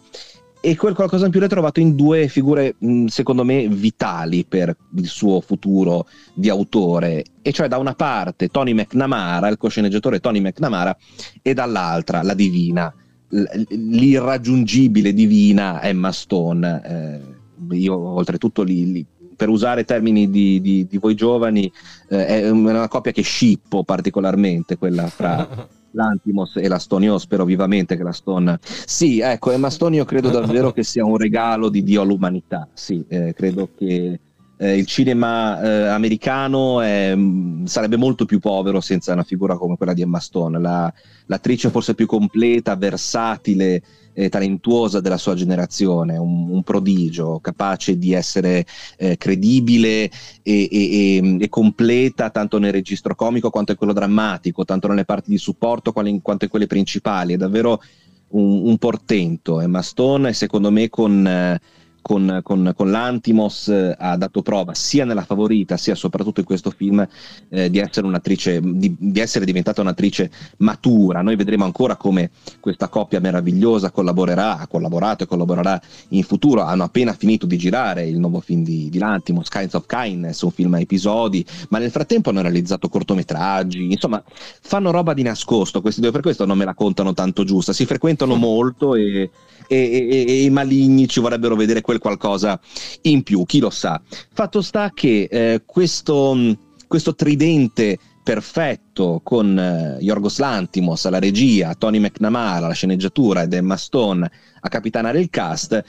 [0.63, 4.77] E quel qualcosa in più l'ha trovato in due figure, mh, secondo me, vitali per
[4.95, 7.23] il suo futuro di autore.
[7.41, 10.95] E cioè, da una parte Tony McNamara, il cosceneggiatore Tony McNamara,
[11.41, 12.93] e dall'altra la divina
[13.31, 16.81] l'irraggiungibile divina Emma Stone.
[16.83, 21.71] Eh, io oltretutto li, li, per usare termini di, di, di voi giovani,
[22.09, 25.47] eh, è una coppia che scippo particolarmente, quella fra
[25.91, 27.05] l'Antimos e la Stone.
[27.05, 28.59] Io spero vivamente che la Stone...
[28.61, 32.67] Sì, ecco, Emma Stone io credo davvero che sia un regalo di Dio all'umanità.
[32.73, 34.19] Sì, eh, credo che
[34.61, 39.75] eh, il cinema eh, americano è, mm, sarebbe molto più povero senza una figura come
[39.75, 40.93] quella di Emma Stone, la,
[41.25, 43.81] l'attrice forse più completa, versatile
[44.13, 48.65] e talentuosa della sua generazione, un, un prodigio, capace di essere
[48.97, 50.11] eh, credibile e,
[50.43, 55.31] e, e, e, completa tanto nel registro comico quanto in quello drammatico, tanto nelle parti
[55.31, 57.81] di supporto quanto in, quanto in quelle principali, è davvero
[58.29, 59.59] un, un portento.
[59.59, 61.25] Emma Stone, secondo me, con...
[61.25, 61.59] Eh,
[62.01, 66.71] con, con, con l'Antimos eh, ha dato prova sia nella favorita sia soprattutto in questo
[66.71, 67.07] film
[67.49, 71.21] eh, di essere un'attrice di, di, essere diventata un'attrice matura.
[71.21, 76.61] Noi vedremo ancora come questa coppia meravigliosa collaborerà ha collaborato e collaborerà in futuro.
[76.61, 80.51] Hanno appena finito di girare il nuovo film di, di l'Antimos Kinds of Kindness un
[80.51, 83.91] film a episodi ma nel frattempo hanno realizzato cortometraggi.
[83.91, 84.23] Insomma
[84.61, 86.11] fanno roba di nascosto questi due.
[86.11, 87.73] Per questo non me la contano tanto giusta.
[87.73, 89.29] Si frequentano molto e,
[89.67, 92.59] e, e, e i maligni ci vorrebbero vedere quel qualcosa
[93.03, 94.01] in più, chi lo sa.
[94.33, 101.99] Fatto sta che eh, questo, questo tridente perfetto con eh, Yorgos Lantimos alla regia, Tony
[101.99, 105.83] McNamara alla sceneggiatura ed Emma Stone a capitanare il cast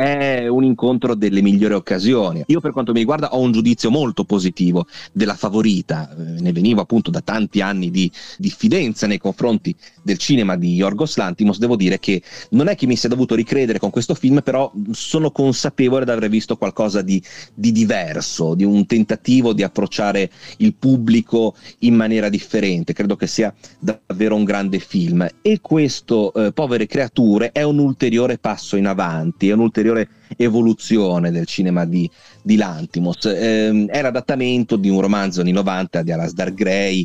[0.00, 2.42] è un incontro delle migliori occasioni.
[2.46, 6.80] Io per quanto mi riguarda ho un giudizio molto positivo della favorita, eh, ne venivo
[6.80, 11.98] appunto da tanti anni di diffidenza nei confronti del cinema di Yorgos Lantimos, devo dire
[11.98, 16.10] che non è che mi sia dovuto ricredere con questo film, però sono consapevole di
[16.10, 17.22] aver visto qualcosa di,
[17.54, 23.54] di diverso, di un tentativo di approcciare il pubblico in maniera differente, credo che sia
[23.78, 25.28] davvero un grande film.
[25.42, 30.08] E questo eh, Povere Creature è un ulteriore passo in avanti, è un ulteriore ulteriore
[30.36, 32.08] evoluzione del cinema di,
[32.42, 33.24] di Lantimos.
[33.26, 37.04] Eh, è l'adattamento di un romanzo anni 90 di Alasdair Gray,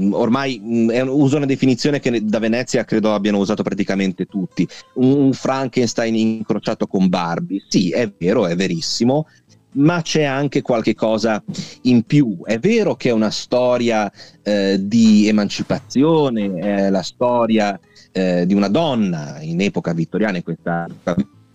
[0.00, 4.66] mm, ormai mh, mm, uso una definizione che da Venezia credo abbiano usato praticamente tutti,
[4.94, 7.64] un Frankenstein incrociato con Barbie.
[7.68, 9.26] Sì, è vero, è verissimo,
[9.72, 11.42] ma c'è anche qualche cosa
[11.82, 12.38] in più.
[12.44, 14.10] È vero che è una storia
[14.42, 17.78] eh, di emancipazione, è la storia
[18.12, 20.86] eh, di una donna in epoca vittoriana, in questa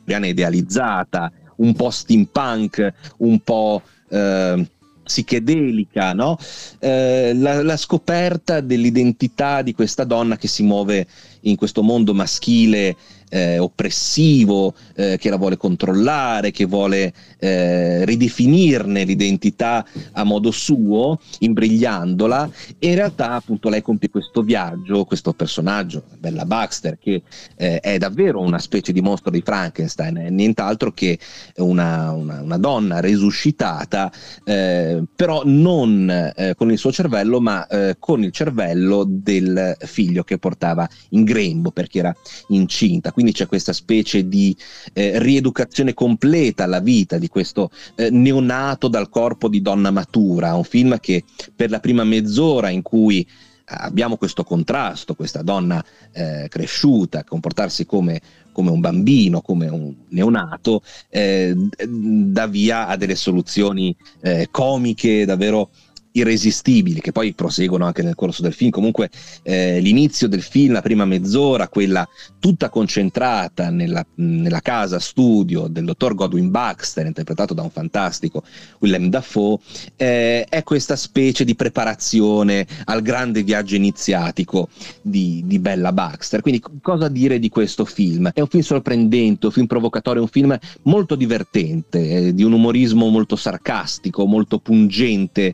[0.03, 4.67] viene idealizzata, un po' steampunk, un po' eh,
[5.03, 6.37] psichedelica, no?
[6.79, 11.05] eh, la, la, scoperta dell'identità di questa donna che si muove
[11.41, 12.95] in questo mondo maschile
[13.33, 21.19] eh, oppressivo, eh, che la vuole controllare, che vuole eh, ridefinirne l'identità a modo suo,
[21.39, 27.23] imbrigliandola, e in realtà appunto lei compie questo viaggio, questo personaggio, Bella Baxter, che
[27.55, 31.17] eh, è davvero una specie di mostro di Frankenstein, è nient'altro che
[31.55, 34.11] una, una, una donna resuscitata,
[34.43, 37.67] eh, però non eh, con il suo cervello, ma
[37.97, 42.15] con il cervello del figlio che portava in grembo perché era
[42.49, 43.11] incinta.
[43.11, 44.55] Quindi c'è questa specie di
[44.93, 50.55] eh, rieducazione completa alla vita di questo eh, neonato dal corpo di donna matura.
[50.55, 51.23] Un film che
[51.55, 53.25] per la prima mezz'ora in cui
[53.65, 60.81] abbiamo questo contrasto, questa donna eh, cresciuta, comportarsi come, come, un bambino, come un neonato,
[61.09, 61.55] eh,
[61.87, 65.69] dà via a delle soluzioni eh, comiche davvero
[66.13, 68.71] irresistibili che poi proseguono anche nel corso del film.
[68.71, 69.09] Comunque
[69.43, 72.07] eh, l'inizio del film, la prima mezz'ora, quella
[72.39, 78.43] tutta concentrata nella, nella, casa studio del dottor Godwin Baxter, interpretato da un fantastico
[78.79, 79.57] Willem Dafoe,
[79.95, 84.69] eh, è questa specie di preparazione al grande viaggio iniziatico
[85.01, 86.41] di, di, Bella Baxter.
[86.41, 88.31] Quindi cosa dire di questo film?
[88.33, 93.07] È un film sorprendente, un film provocatorio, un film molto divertente, eh, di un umorismo
[93.09, 95.53] molto sarcastico, molto pungente,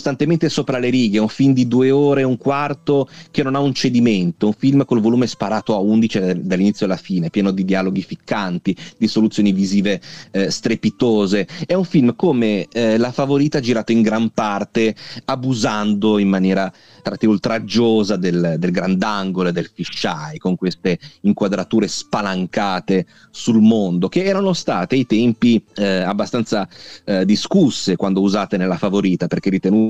[0.00, 3.58] costantemente sopra le righe, un film di due ore e un quarto che non ha
[3.60, 8.00] un cedimento, un film col volume sparato a 11 dall'inizio alla fine, pieno di dialoghi
[8.00, 11.46] ficcanti, di soluzioni visive eh, strepitose.
[11.66, 14.94] È un film come eh, La Favorita girato in gran parte
[15.26, 23.04] abusando in maniera tratti oltraggiosa del, del grandangolo e del fisheye, con queste inquadrature spalancate
[23.30, 26.66] sul mondo, che erano state ai tempi eh, abbastanza
[27.04, 29.89] eh, discusse quando usate nella favorita, perché ritenute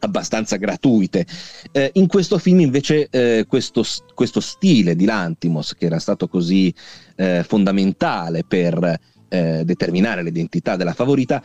[0.00, 1.26] abbastanza gratuite.
[1.72, 6.72] Eh, in questo film invece eh, questo, questo, stile di Lantimos, che era stato così
[7.16, 11.42] eh, fondamentale per eh, determinare l'identità della favorita,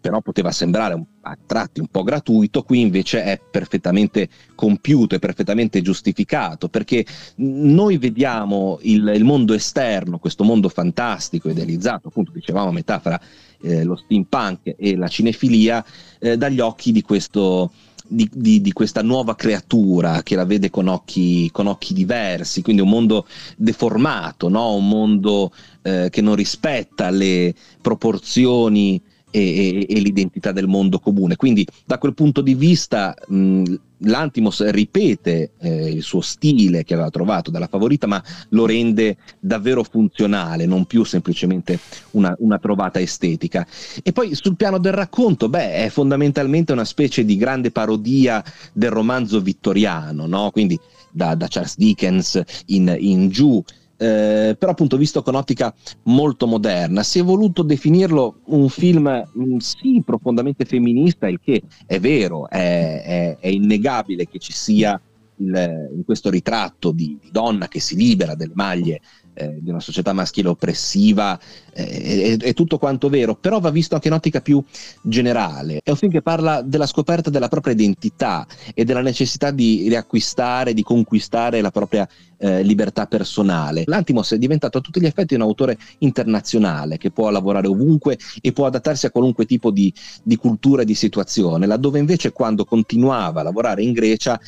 [0.00, 5.80] però poteva sembrare a tratti un po' gratuito, qui invece è perfettamente compiuto, è perfettamente
[5.80, 7.04] giustificato, perché
[7.36, 13.18] noi vediamo il, il mondo esterno, questo mondo fantastico, idealizzato, appunto dicevamo a metà fra
[13.64, 15.84] eh, lo steampunk e la cinefilia,
[16.20, 17.72] eh, dagli occhi di questo...
[18.06, 22.82] Di, di, di, questa nuova creatura che la vede con occhi, con occhi diversi, quindi
[22.82, 24.74] un mondo deformato, no?
[24.74, 25.50] un mondo
[25.80, 29.00] eh, che non rispetta le proporzioni
[29.34, 31.34] e, e, l'identità del mondo comune.
[31.34, 37.10] Quindi da quel punto di vista mh, l'Antimos ripete eh, il suo stile che aveva
[37.10, 41.80] trovato dalla favorita, ma lo rende davvero funzionale, non più semplicemente
[42.12, 43.66] una, una trovata estetica.
[44.04, 48.90] E poi sul piano del racconto, beh, è fondamentalmente una specie di grande parodia del
[48.90, 50.50] romanzo vittoriano, no?
[50.52, 50.78] quindi
[51.10, 53.62] da, da Charles Dickens in, in giù
[53.96, 59.56] eh, però appunto visto con ottica molto moderna, si è voluto definirlo un film mm,
[59.58, 65.00] sì profondamente femminista, il che è vero, è, è, è innegabile che ci sia
[65.36, 69.00] il, in questo ritratto di, di, donna che si libera delle maglie
[69.34, 71.38] eh, di una società maschile oppressiva,
[71.72, 74.62] eh, è, è, tutto quanto vero, però va visto anche in ottica più
[75.02, 75.80] generale.
[75.82, 80.72] È un film che parla della scoperta della propria identità e della necessità di riacquistare,
[80.72, 83.84] di conquistare la propria eh, libertà personale.
[83.86, 88.52] L'Antimos è diventato a tutti gli effetti un autore internazionale che può lavorare ovunque e
[88.52, 89.92] può adattarsi a qualunque tipo di,
[90.22, 94.40] di cultura e di situazione, laddove invece quando continuava a lavorare in Grecia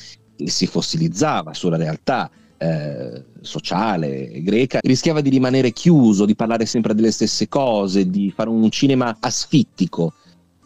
[0.45, 7.11] si fossilizzava sulla realtà eh, sociale greca, rischiava di rimanere chiuso, di parlare sempre delle
[7.11, 10.15] stesse cose, di fare un cinema asfittico.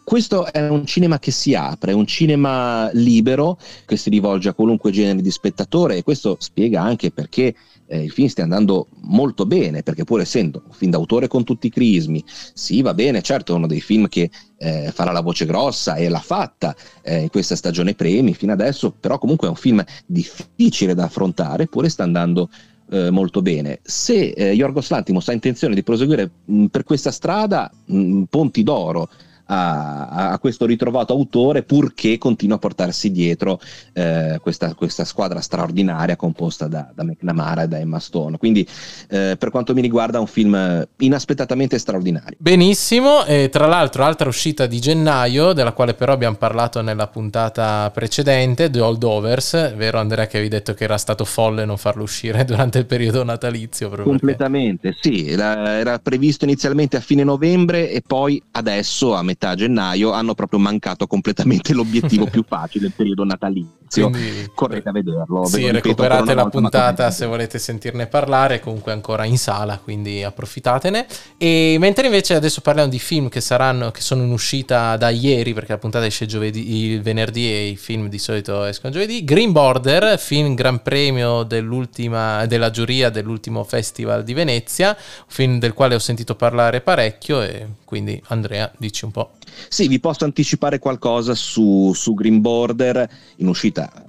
[0.03, 4.53] Questo è un cinema che si apre, è un cinema libero che si rivolge a
[4.53, 7.53] qualunque genere di spettatore e questo spiega anche perché
[7.91, 11.67] eh, il film stia andando molto bene, perché pur essendo un film d'autore con tutti
[11.67, 12.23] i crismi,
[12.53, 16.07] sì va bene, certo è uno dei film che eh, farà la voce grossa e
[16.07, 20.95] l'ha fatta eh, in questa stagione premi fino adesso, però comunque è un film difficile
[20.95, 22.49] da affrontare, eppure sta andando
[22.89, 23.79] eh, molto bene.
[23.83, 29.09] Se eh, Yorgos Lantimos ha intenzione di proseguire mh, per questa strada, mh, Ponti d'Oro
[29.53, 33.59] a, a, questo ritrovato autore purché continua a portarsi dietro
[33.91, 38.37] eh, questa, questa, squadra straordinaria composta da, da, McNamara e da Emma Stone.
[38.37, 38.65] Quindi
[39.09, 42.37] eh, per quanto mi riguarda un film inaspettatamente straordinario.
[42.39, 47.91] Benissimo, e tra l'altro altra uscita di gennaio, della quale però abbiamo parlato nella puntata
[47.93, 52.45] precedente, The Holdovers, vero Andrea che avevi detto che era stato folle non farlo uscire
[52.45, 53.89] durante il periodo natalizio?
[53.89, 55.09] Completamente, perché...
[55.09, 60.11] sì, era, era previsto inizialmente a fine novembre e poi adesso a metà metà gennaio
[60.11, 64.09] hanno proprio mancato completamente l'obiettivo più facile, il periodo natalizio.
[64.09, 65.45] Quindi, Correte a vederlo.
[65.45, 71.07] Sì, ripeto, recuperate la puntata se volete sentirne parlare, comunque ancora in sala, quindi approfittatene.
[71.37, 75.53] E mentre invece adesso parliamo di film che saranno, che sono in uscita da ieri,
[75.53, 79.23] perché la puntata esce giovedì, il venerdì e i film di solito escono giovedì.
[79.25, 85.73] Green Border, film gran premio dell'ultima, della giuria dell'ultimo festival di Venezia, un film del
[85.73, 89.20] quale ho sentito parlare parecchio e quindi Andrea dici un po'.
[89.67, 94.05] Sì, vi posso anticipare qualcosa su, su Green Border in uscita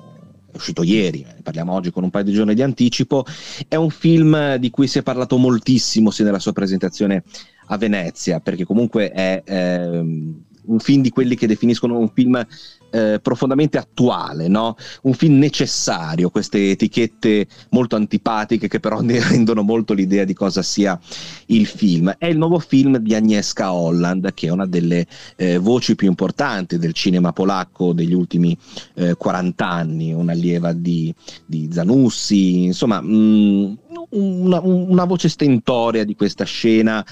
[0.52, 3.24] è uscito ieri, ne parliamo oggi con un paio di giorni di anticipo,
[3.68, 7.24] è un film di cui si è parlato moltissimo sia nella sua presentazione
[7.68, 12.46] a Venezia, perché comunque è ehm, un film di quelli che definiscono un film
[12.92, 14.76] eh, profondamente attuale, no?
[15.02, 20.62] un film necessario, queste etichette molto antipatiche che però ne rendono molto l'idea di cosa
[20.62, 20.98] sia
[21.46, 22.14] il film.
[22.18, 26.78] È il nuovo film di Agnieszka Holland, che è una delle eh, voci più importanti
[26.78, 28.56] del cinema polacco degli ultimi
[28.94, 31.12] eh, 40 anni, un'allieva di,
[31.46, 33.74] di Zanussi, insomma mh, mm,
[34.10, 37.04] una, una voce stentoria di questa scena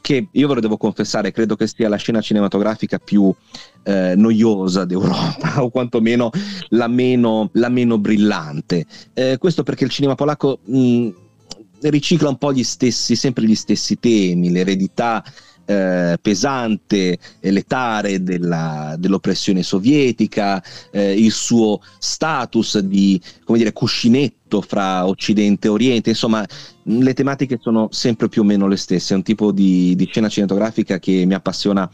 [0.00, 3.32] che io ve lo devo confessare, credo che sia la scena cinematografica più
[3.82, 6.30] eh, noiosa d'Europa, o quantomeno
[6.70, 8.86] la meno, la meno brillante.
[9.14, 11.08] Eh, questo perché il cinema polacco mh,
[11.82, 15.24] ricicla un po' gli stessi, sempre gli stessi temi, l'eredità
[15.70, 24.62] eh, pesante e letare della, dell'oppressione sovietica, eh, il suo status di come dire, cuscinetto
[24.62, 26.44] fra Occidente e Oriente, insomma
[26.82, 30.28] le tematiche sono sempre più o meno le stesse, è un tipo di, di scena
[30.28, 31.88] cinematografica che mi appassiona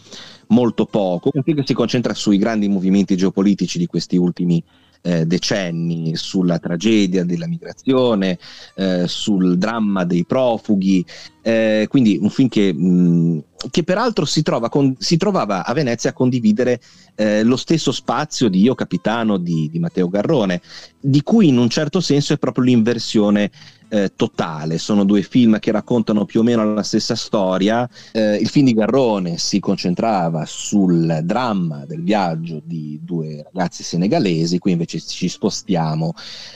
[0.49, 4.63] molto poco, un film che si concentra sui grandi movimenti geopolitici di questi ultimi
[5.07, 8.39] eh, decenni sulla tragedia della migrazione,
[8.75, 11.05] eh, sul dramma dei profughi,
[11.43, 16.13] eh, quindi un film che, mh, che peraltro si, con, si, trovava a Venezia a
[16.13, 16.81] condividere
[17.15, 20.61] eh, lo stesso spazio di Io Capitano di, di Matteo Garrone,
[21.01, 23.51] di cui in un certo senso è proprio l'inversione
[23.89, 24.79] eh, totale.
[24.79, 27.89] Sono due film che raccontano più o meno la stessa storia.
[28.13, 34.59] Eh, il film di Garrone si concentrava sul dramma del viaggio di due ragazzi senegalesi,
[34.59, 36.13] qui invece ci spostiamo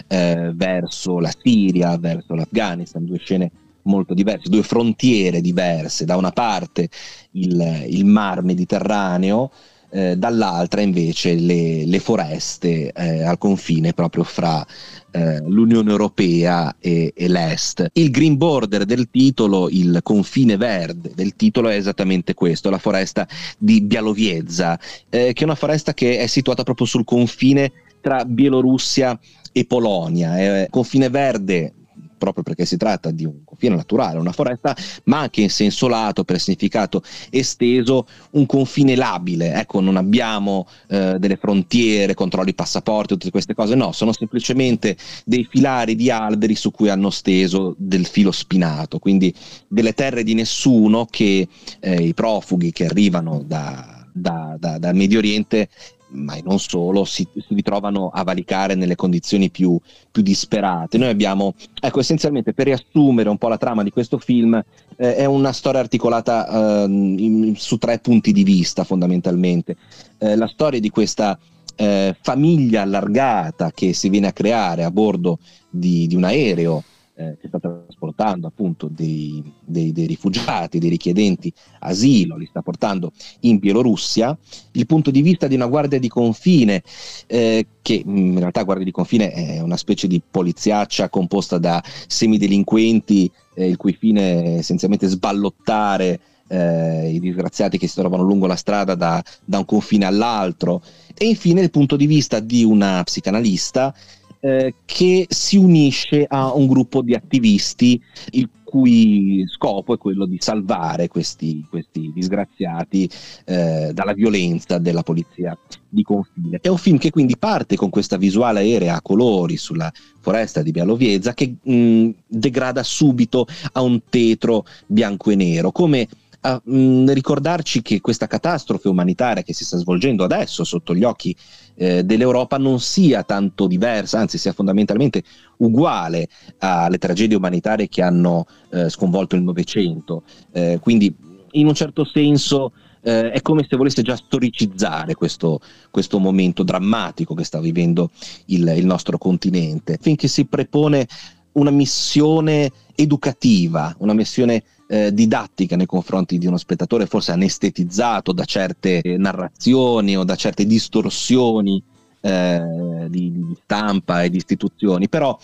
[0.06, 3.50] eh, verso la Siria, verso l'Afghanistan, due scene
[3.82, 6.04] molto diverse, due frontiere diverse.
[6.04, 6.88] Da una parte
[7.32, 9.50] il, il mar Mediterraneo,
[9.90, 14.64] eh, dall'altra invece le, le foreste eh, al confine proprio fra
[15.10, 17.88] eh, l'Unione Europea e, e, l'Est.
[17.94, 23.26] Il green border del titolo, il confine verde del titolo è esattamente questo, la foresta
[23.58, 29.18] di Bialowieza, eh, che è una foresta che è situata proprio sul confine tra Bielorussia
[29.52, 30.38] e Polonia.
[30.38, 31.74] È confine verde
[32.20, 36.22] proprio perché si tratta di un confine naturale, una foresta, ma anche in senso lato,
[36.22, 39.54] per significato esteso, un confine labile.
[39.54, 45.48] Ecco, non abbiamo eh, delle frontiere, controlli passaporti, tutte queste cose, no, sono semplicemente dei
[45.50, 49.34] filari di alberi su cui hanno steso del filo spinato, quindi
[49.66, 51.48] delle terre di nessuno che
[51.80, 55.70] eh, i profughi che arrivano da, da, da, dal Medio Oriente
[56.10, 59.78] ma non solo, si, si, ritrovano a valicare nelle condizioni più,
[60.10, 60.98] più, disperate.
[60.98, 64.62] Noi abbiamo, ecco, essenzialmente per riassumere un po' la trama di questo film,
[64.96, 69.76] eh, è una storia articolata eh, in, su tre punti di vista fondamentalmente.
[70.18, 71.38] Eh, la storia di questa
[71.76, 76.84] eh, famiglia allargata che si viene a creare a bordo di, di un aereo
[77.20, 83.12] eh, che sta trasportando appunto dei, dei, dei, rifugiati, dei richiedenti asilo, li sta portando
[83.40, 84.36] in Bielorussia,
[84.72, 86.82] il punto di vista di una guardia di confine,
[87.26, 91.82] eh, che mm, in realtà guardia di confine è una specie di poliziaccia composta da
[92.06, 98.46] semidelinquenti, eh, il cui fine è essenzialmente sballottare eh, i disgraziati che si trovano lungo
[98.46, 100.82] la strada da, da, un confine all'altro.
[101.14, 103.94] E infine il punto di vista di una psicanalista
[104.40, 108.00] eh, che si unisce a un gruppo di attivisti
[108.30, 113.10] il cui scopo è quello di salvare questi, questi disgraziati
[113.44, 116.58] eh, dalla violenza della polizia di confine.
[116.62, 120.70] È un film che quindi parte con questa visuale aerea a colori sulla foresta di
[120.70, 126.06] Bialovieza che mh, degrada subito a un tetro bianco e nero, come
[126.42, 131.36] a mh, ricordarci che questa catastrofe umanitaria che si sta svolgendo adesso sotto gli occhi
[131.74, 135.22] eh, dell'Europa non sia tanto diversa, anzi sia fondamentalmente
[135.58, 140.22] uguale alle tragedie umanitarie che hanno eh, sconvolto il Novecento.
[140.52, 141.14] Eh, quindi
[141.52, 142.72] in un certo senso
[143.02, 148.10] eh, è come se volesse già storicizzare questo, questo momento drammatico che sta vivendo
[148.46, 151.06] il, il nostro continente, finché si prepone
[151.52, 158.44] una missione educativa, una missione eh, didattica nei confronti di uno spettatore, forse anestetizzato da
[158.44, 161.80] certe narrazioni o da certe distorsioni
[162.20, 165.38] eh, di, di stampa e di istituzioni, però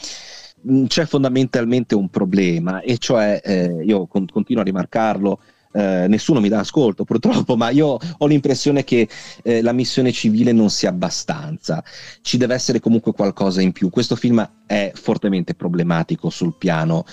[0.88, 5.38] c'è fondamentalmente un problema e cioè eh, io con, continuo a rimarcarlo
[5.76, 9.09] eh, nessuno mi dà ascolto purtroppo, ma io ho l'impressione che
[9.42, 11.84] eh, la missione civile non sia abbastanza,
[12.22, 13.90] ci deve essere comunque qualcosa in più.
[13.90, 17.05] Questo film è fortemente problematico sul piano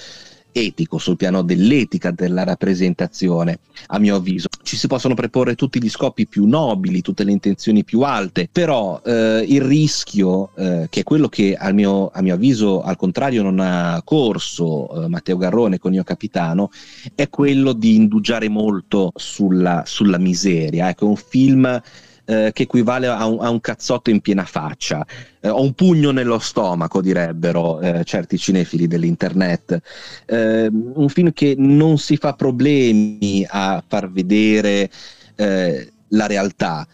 [0.53, 4.47] etico, sul piano dell'etica della rappresentazione, a mio avviso.
[4.61, 9.01] Ci si possono preporre tutti gli scopi più nobili, tutte le intenzioni più alte, però
[9.03, 13.59] eh, il rischio, eh, che è quello che mio, a mio, avviso al contrario non
[13.59, 16.69] ha corso eh, Matteo Garrone con Io Capitano,
[17.15, 20.89] è quello di indugiare molto sulla, sulla miseria.
[20.89, 21.81] Ecco, un film
[22.25, 25.05] eh, che equivale a un, a un, cazzotto in piena faccia,
[25.39, 29.79] eh, o un pugno nello stomaco, direbbero eh, certi cinefili dell'internet.
[30.25, 34.89] Eh, un film che non si fa problemi a far vedere
[35.35, 36.87] eh, la realtà.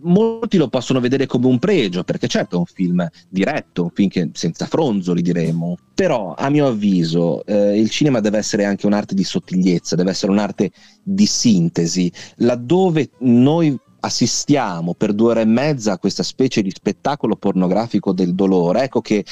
[0.00, 4.08] Molti lo possono vedere come un pregio, perché certo è un film diretto, un film
[4.08, 9.14] che senza fronzoli diremo, però a mio avviso eh, il cinema deve essere anche un'arte
[9.14, 10.70] di sottigliezza, deve essere un'arte
[11.02, 17.36] di sintesi, laddove noi assistiamo per due ore e mezza a questa specie di spettacolo
[17.36, 19.24] pornografico del dolore, ecco che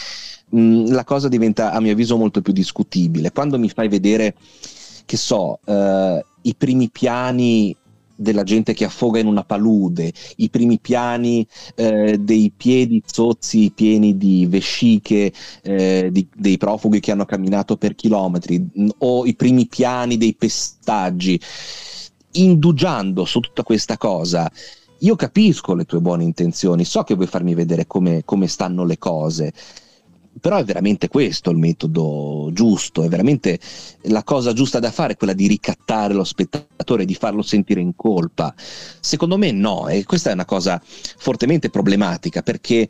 [0.49, 3.33] mh, la cosa diventa a mio avviso molto più discutibile.
[3.33, 4.35] Quando mi fai vedere,
[5.05, 7.77] che so, eh, i primi piani
[8.19, 14.17] della gente che affoga in una palude, i primi piani eh, dei piedi zozzi pieni
[14.17, 18.67] di vesciche eh, di, dei profughi che hanno camminato per chilometri,
[18.99, 21.39] o i primi piani dei pestaggi
[22.41, 24.51] indugiando su tutta questa cosa,
[25.01, 28.99] io capisco le tue buone intenzioni, so che vuoi farmi vedere come, come stanno le
[28.99, 29.53] cose,
[30.41, 33.59] però è veramente questo il metodo giusto, è veramente
[34.03, 38.55] la cosa giusta da fare, quella di ricattare lo spettatore, di farlo sentire in colpa.
[39.01, 42.89] Secondo me no, e questa è una cosa fortemente problematica perché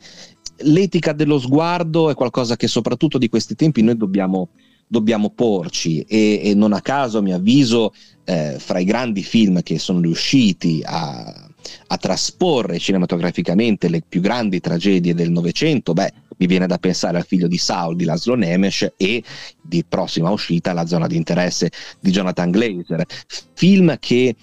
[0.61, 4.49] l'etica dello sguardo è qualcosa che soprattutto di questi tempi noi dobbiamo
[4.87, 9.61] dobbiamo porci e, e non a caso, a mio avviso, eh, fra i grandi film
[9.61, 11.49] che sono riusciti a,
[11.87, 17.25] a, trasporre cinematograficamente le più grandi tragedie del Novecento, beh, mi viene da pensare al
[17.25, 19.23] figlio di Saul di Laszlo Nemes e
[19.61, 23.05] di prossima uscita La zona di interesse di Jonathan Glazer.
[23.53, 24.35] Film che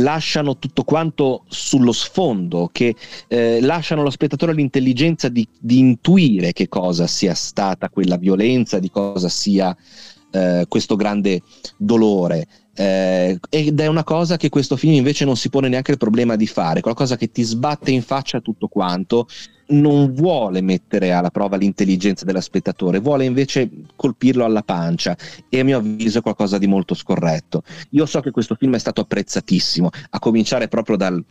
[0.00, 2.94] lasciano tutto quanto sullo sfondo, che
[3.28, 8.90] eh, lasciano allo spettatore l'intelligenza di, di, intuire che cosa sia stata quella violenza, di
[8.90, 9.76] cosa sia
[10.30, 11.42] eh, questo grande
[11.76, 12.46] dolore.
[12.80, 16.34] Eh, ed è una cosa che questo film invece non si pone neanche il problema
[16.34, 19.26] di fare, qualcosa che ti sbatte in faccia tutto quanto
[19.66, 25.14] non vuole mettere alla prova l'intelligenza dello spettatore, vuole invece colpirlo alla pancia
[25.50, 27.64] e a mio avviso è qualcosa di molto scorretto.
[27.90, 31.22] Io so che questo film è stato apprezzatissimo, a cominciare proprio dal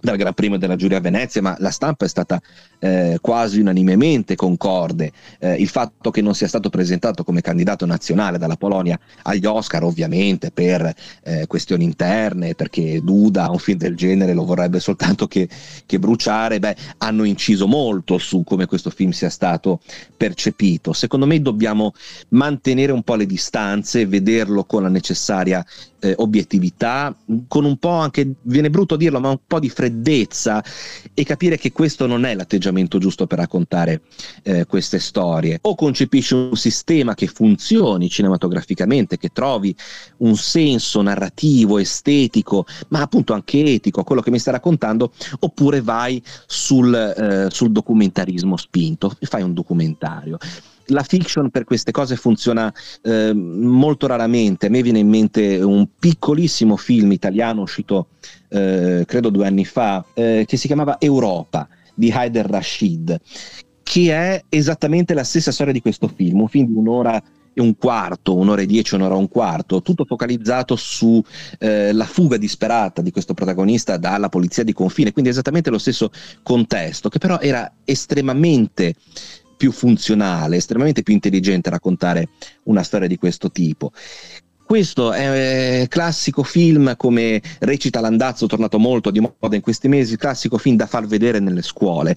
[0.00, 2.40] dal Gran Premio della Giuria a Venezia, ma la stampa è stata
[2.78, 5.12] eh, quasi unanimemente concorde.
[5.38, 9.84] Eh, il fatto che non sia stato presentato come candidato nazionale dalla Polonia agli Oscar,
[9.84, 10.92] ovviamente per
[11.22, 15.48] eh, questioni interne, perché Duda un film del genere lo vorrebbe soltanto che,
[15.86, 19.80] che bruciare, beh, hanno inciso molto su come questo film sia stato
[20.16, 20.92] percepito.
[20.92, 21.92] Secondo me dobbiamo
[22.30, 25.64] mantenere un po' le distanze, vederlo con la necessaria
[26.04, 27.16] eh, obiettività,
[27.48, 30.62] con un po' anche, viene brutto dirlo, ma un po' di freddezza
[31.14, 34.02] e capire che questo non è l'atteggiamento giusto per raccontare
[34.42, 35.58] eh, queste storie.
[35.62, 39.74] O concepisci un sistema che funzioni cinematograficamente, che trovi
[40.18, 45.80] un senso narrativo, estetico, ma appunto anche etico a quello che mi stai raccontando, oppure
[45.80, 50.38] vai sul, eh, sul documentarismo spinto fai un documentario
[50.86, 52.72] la fiction per queste cose funziona
[53.02, 54.66] eh, molto raramente.
[54.66, 58.08] A me viene in mente un piccolissimo film italiano uscito
[58.48, 63.20] eh, credo due anni fa eh, che si chiamava Europa di Haider Rashid,
[63.82, 67.22] che è esattamente la stessa storia di questo film, un film di un'ora
[67.56, 71.24] e un quarto, un'ora e dieci, un'ora e un quarto, tutto focalizzato sulla
[71.58, 76.10] eh, fuga disperata di questo protagonista dalla polizia di confine, quindi esattamente lo stesso
[76.42, 78.94] contesto, che però era estremamente
[79.56, 82.28] più funzionale, estremamente più intelligente raccontare
[82.64, 83.92] una storia di questo tipo.
[84.64, 90.16] Questo è un classico film come recita Landazzo, tornato molto di moda in questi mesi,
[90.16, 92.16] classico film da far vedere nelle scuole.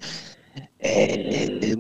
[0.77, 1.75] È,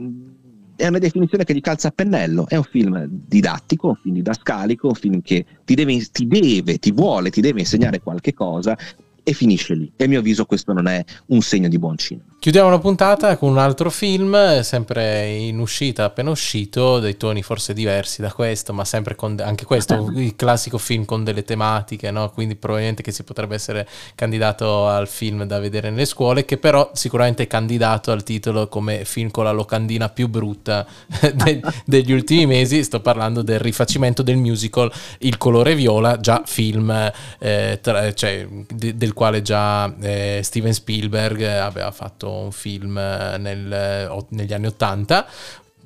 [0.77, 4.87] è una definizione che gli calza a pennello, è un film didattico, un film didascalico,
[4.87, 8.77] un film che ti deve, ti deve, ti vuole, ti deve insegnare qualche cosa,
[9.23, 9.91] e finisce lì.
[9.95, 12.36] E a mio avviso questo non è un segno di buon cinema.
[12.39, 17.73] Chiudiamo la puntata con un altro film, sempre in uscita, appena uscito, dei toni forse
[17.73, 22.29] diversi da questo, ma sempre con anche questo, il classico film con delle tematiche, no?
[22.29, 26.91] quindi probabilmente che si potrebbe essere candidato al film da vedere nelle scuole, che però
[26.93, 30.85] sicuramente è candidato al titolo come film con la locandina più brutta
[31.33, 37.11] de- degli ultimi mesi, sto parlando del rifacimento del musical Il colore viola, già film
[37.39, 43.37] eh, tra, cioè, de- del quale già eh, Steven Spielberg aveva fatto un film eh,
[43.37, 45.27] nel, eh, negli anni Ottanta,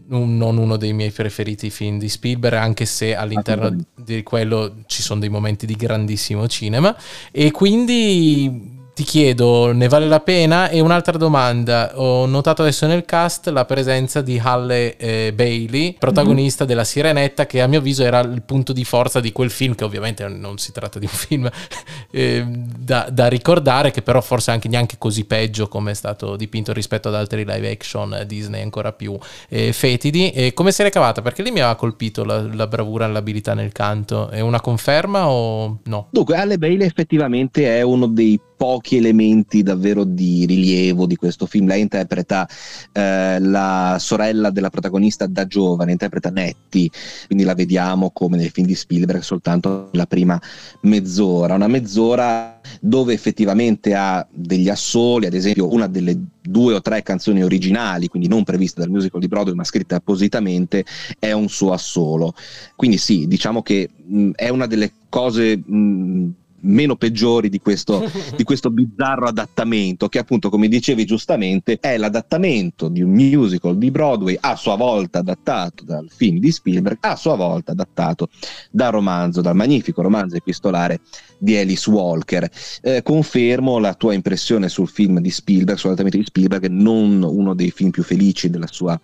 [0.08, 5.20] non uno dei miei preferiti film di Spielberg, anche se all'interno di quello ci sono
[5.20, 6.96] dei momenti di grandissimo cinema.
[7.32, 10.70] E quindi ti chiedo, ne vale la pena?
[10.70, 16.64] E un'altra domanda, ho notato adesso nel cast la presenza di Halle eh, Bailey, protagonista
[16.64, 16.72] mm-hmm.
[16.72, 19.84] della Sirenetta, che a mio avviso era il punto di forza di quel film, che
[19.84, 21.50] ovviamente non si tratta di un film
[22.12, 26.72] eh, da, da, ricordare, che però forse anche neanche così peggio come è stato dipinto
[26.72, 29.18] rispetto ad altri live action Disney ancora più
[29.50, 30.30] eh, fetidi.
[30.30, 31.24] E come si è cavata?
[31.24, 34.30] Perché lì mi aveva colpito la, la bravura e l'abilità nel canto.
[34.30, 36.08] È una conferma o no?
[36.12, 41.68] Dunque, Halle Bailey effettivamente è uno dei pochi elementi davvero di rilievo di questo film.
[41.68, 42.48] Lei interpreta
[42.92, 46.90] eh, la sorella della protagonista da giovane, interpreta Nettie,
[47.28, 50.40] quindi la vediamo come nel film di Spielberg soltanto la prima
[50.82, 57.04] mezz'ora, una mezz'ora dove effettivamente ha degli assoli, ad esempio una delle due o tre
[57.04, 60.86] canzoni originali, quindi non previste dal musical di Broadway ma scritte appositamente,
[61.20, 62.34] è un suo assolo.
[62.76, 66.30] Quindi sì, diciamo che mh, è una delle cose mh,
[66.62, 68.04] meno peggiori di questo,
[68.36, 73.92] di questo bizzarro adattamento, che appunto, come dicevi giustamente, è l'adattamento di un musical di
[73.92, 78.30] Broadway, a sua volta adattato dal film di Spielberg, a sua volta adattato
[78.70, 81.02] dal romanzo, dal magnifico romanzo epistolare
[81.38, 82.50] di Alice Walker.
[82.82, 87.72] Eh, confermo la tua impressione sul film di Spielberg, sull'adattamento di Spielberg, non uno dei
[87.72, 89.00] film più felici della sua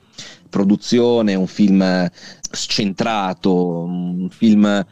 [0.49, 2.10] produzione, un film
[2.51, 4.86] scentrato, un film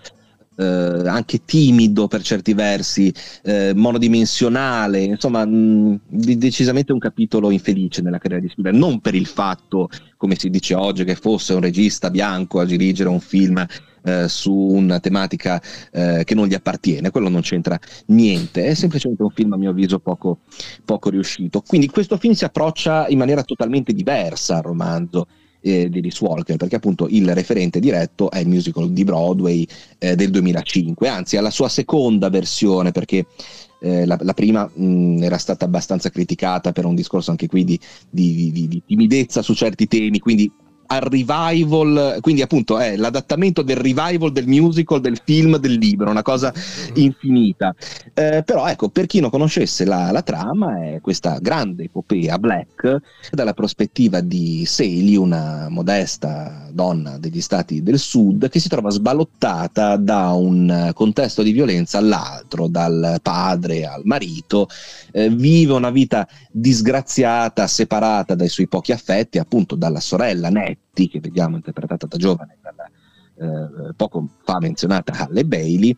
[0.58, 8.18] eh, anche timido per certi versi, eh, monodimensionale, insomma, mh, decisamente un capitolo infelice nella
[8.18, 12.10] carriera di Spielberg, non per il fatto, come si dice oggi, che fosse un regista
[12.10, 13.66] bianco a dirigere un film
[14.06, 17.78] eh, su una tematica eh, che non gli appartiene, quello non c'entra
[18.08, 20.40] niente, è semplicemente un film a mio avviso poco,
[20.86, 21.62] poco riuscito.
[21.66, 25.28] Quindi questo film si approccia in maniera totalmente diversa al romanzo
[25.66, 30.16] eh, di Alice Walker, perché appunto il referente diretto è il musical di Broadway eh,
[30.16, 33.26] del 2005, anzi alla sua seconda versione, perché
[33.82, 37.80] eh, la, la, prima mh, era stata abbastanza criticata per un discorso anche qui di,
[38.08, 40.52] di, di, di timidezza su certi temi, quindi
[40.88, 46.22] al revival, quindi appunto è l'adattamento del revival del musical, del film, del libro, una
[46.22, 46.54] cosa
[46.94, 47.74] infinita.
[48.14, 52.98] Eh, però ecco, per chi non conoscesse la, la, trama, è questa grande epopea black
[53.32, 59.98] dalla prospettiva di Saley, una modesta donna degli stati del sud, che si trova sballottata
[59.98, 64.68] da un contesto di violenza all'altro, dal padre al marito,
[65.12, 71.08] eh, vive una vita disgraziata, separata dai suoi pochi affetti, appunto dalla sorella Ned Betty,
[71.08, 72.90] che vediamo interpretata da giovane dalla
[73.38, 75.96] eh, poco fa menzionata Halle Bailey,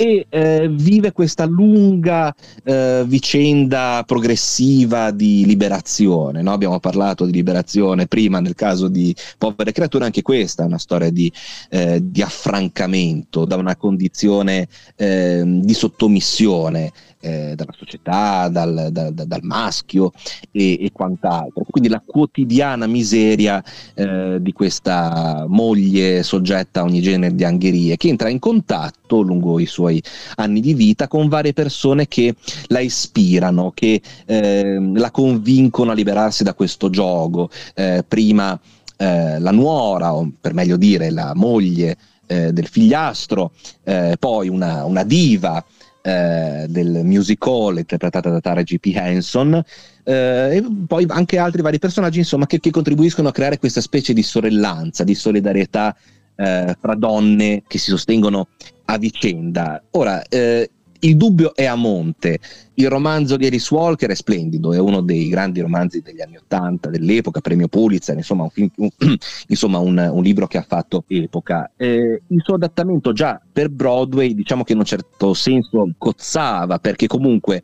[0.00, 2.32] e eh, vive questa lunga
[2.62, 6.40] eh, vicenda progressiva di liberazione.
[6.40, 6.52] No?
[6.52, 11.10] Abbiamo parlato di liberazione prima nel caso di Povere Creature, anche questa è una storia
[11.10, 11.32] di,
[11.70, 19.24] eh, di affrancamento da una condizione ehm, di sottomissione eh, dalla società, dal, da, da,
[19.24, 20.12] dal maschio
[20.50, 21.64] e, e, quant'altro.
[21.68, 23.62] Quindi la quotidiana miseria
[23.94, 29.58] eh, di questa moglie soggetta a ogni genere di angherie che entra in contatto lungo
[29.58, 30.02] i suoi
[30.36, 32.34] anni di vita con varie persone che
[32.66, 37.50] la ispirano, che eh, la convincono a liberarsi da questo gioco.
[37.74, 38.58] Eh, prima
[38.96, 41.96] eh, la nuora, o per meglio dire la moglie
[42.26, 43.52] eh, del figliastro,
[43.84, 45.64] eh, poi una, una diva
[46.08, 48.94] eh, del musical interpretata da Tara G.P.
[48.96, 49.62] Hanson
[50.04, 54.14] eh, e poi anche altri vari personaggi insomma che, che, contribuiscono a creare questa specie
[54.14, 55.94] di sorellanza, di solidarietà
[56.34, 58.48] eh, fra donne che si sostengono
[58.86, 59.82] a vicenda.
[59.90, 60.70] Ora, eh,
[61.00, 62.38] il dubbio è a monte.
[62.74, 66.90] Il romanzo di Alice Walker è splendido, è uno dei grandi romanzi degli anni Ottanta,
[66.90, 68.88] dell'epoca, premio Pulitzer, insomma, un, film, un,
[69.48, 71.70] insomma un, un, libro che ha fatto epoca.
[71.76, 77.06] Eh, il suo adattamento già per Broadway, diciamo che in un certo senso cozzava, perché
[77.06, 77.62] comunque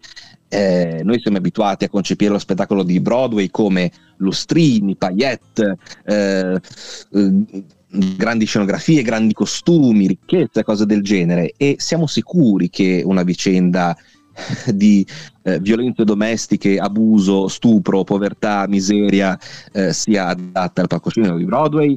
[0.49, 6.61] eh, noi siamo abituati a concepire lo spettacolo di Broadway come lustrini, paillette, eh,
[7.12, 7.64] eh
[8.16, 13.97] grandi scenografie, grandi costumi, ricchezza, cose del genere e siamo sicuri che una vicenda
[14.72, 15.07] di
[15.42, 19.38] eh, violenze domestiche, abuso, stupro, povertà, miseria
[19.72, 21.97] eh, sia adatta al palcoscenico di Broadway.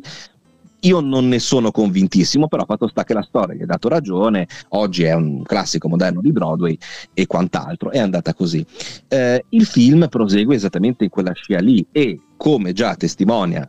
[0.82, 4.48] Io non ne sono convintissimo, però fatto sta che la storia gli ha dato ragione,
[4.70, 6.78] oggi è un classico moderno di Broadway
[7.14, 8.64] e quant'altro, è andata così.
[9.08, 13.68] Eh, il film prosegue esattamente in quella scia lì e come già testimonia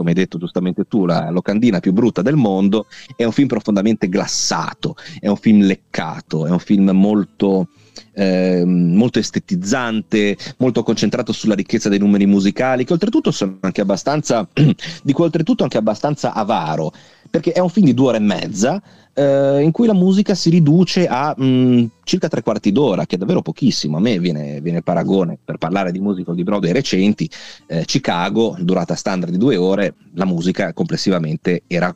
[0.00, 2.86] come hai detto giustamente tu, la locandina più brutta del mondo,
[3.16, 7.68] è un film profondamente glassato, è un film leccato, è un film molto,
[8.14, 14.48] eh, molto estetizzante, molto concentrato sulla ricchezza dei numeri musicali, che oltretutto sono anche abbastanza,
[15.04, 16.94] dico oltretutto anche abbastanza avaro,
[17.28, 18.82] perché è un film di due ore e mezza,
[19.14, 23.16] eh, in cui la musica si riduce a mh, mm, circa tre quarti d'ora, che
[23.16, 23.96] è davvero pochissimo.
[23.96, 27.28] A me viene, viene paragone per parlare di musica di Broadway recenti.
[27.66, 31.94] Eh, Chicago, durata standard di due ore, la musica complessivamente era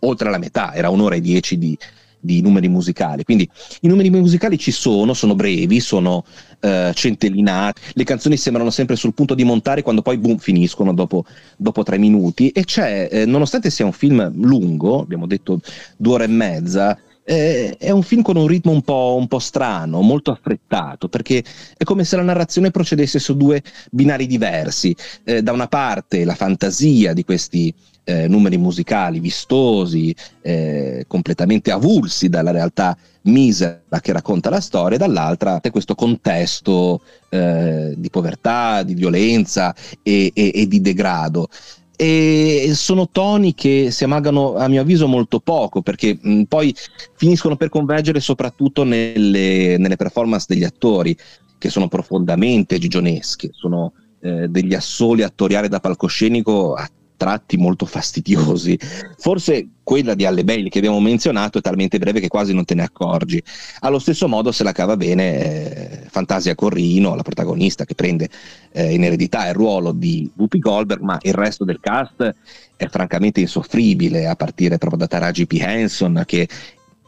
[0.00, 1.76] oltre la metà, era un'ora e dieci di,
[2.24, 3.22] di numeri musicali.
[3.22, 3.48] Quindi
[3.82, 6.24] i numeri musicali ci sono, sono brevi, sono
[6.60, 11.26] eh, centellinati, le canzoni sembrano sempre sul punto di montare quando poi boom finiscono dopo,
[11.58, 15.60] dopo tre minuti e c'è, eh, nonostante sia un film lungo, abbiamo detto
[15.98, 19.38] due ore e mezza, eh, è un film con un ritmo un po', un po',
[19.38, 21.42] strano, molto affrettato, perché
[21.76, 24.94] è come se la narrazione procedesse su due binari diversi.
[25.24, 32.28] Eh, da una parte la fantasia di questi eh, numeri musicali vistosi, eh, completamente avulsi
[32.28, 37.00] dalla realtà misera che racconta la storia, e dall'altra c'è questo contesto
[37.30, 41.48] eh, di povertà, di violenza e, e, e di degrado
[41.96, 46.74] e sono toni che si amagano a mio avviso molto poco perché mh, poi
[47.14, 51.16] finiscono per convergere soprattutto nelle, nelle, performance degli attori
[51.56, 56.74] che sono profondamente gigionesche, sono eh, degli assoli attoriali da palcoscenico
[57.16, 58.78] tratti molto fastidiosi.
[59.18, 62.74] Forse quella di Alle Bailey che abbiamo menzionato è talmente breve che quasi non te
[62.74, 63.42] ne accorgi.
[63.80, 68.28] Allo stesso modo se la cava bene eh, Fantasia Corrino, la protagonista che prende
[68.72, 72.34] eh, in eredità il ruolo di Whoopi Goldberg, ma il resto del cast
[72.76, 75.58] è francamente insoffribile, a partire proprio da Taraji P.
[75.60, 76.48] Henson che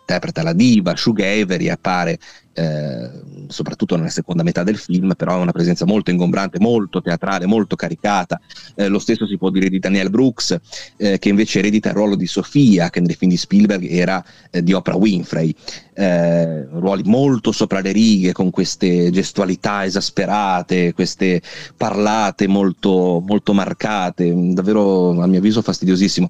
[0.01, 2.19] interpreta la diva, Shug Avery appare
[2.57, 3.11] eh,
[3.49, 7.77] soprattutto nella seconda metà del film, però ha una presenza molto ingombrante, molto teatrale, molto
[7.77, 8.41] caricata.
[8.75, 10.59] Eh, lo stesso si può dire di Daniel Brooks,
[10.97, 14.63] eh, che invece eredita il ruolo di Sofia, che nel film di Spielberg era eh,
[14.63, 15.55] di Oprah Winfrey.
[15.99, 21.43] Eh, ruoli molto sopra le righe, con queste gestualità esasperate, queste
[21.77, 26.29] parlate molto, molto marcate, davvero a mio avviso fastidiosissimo.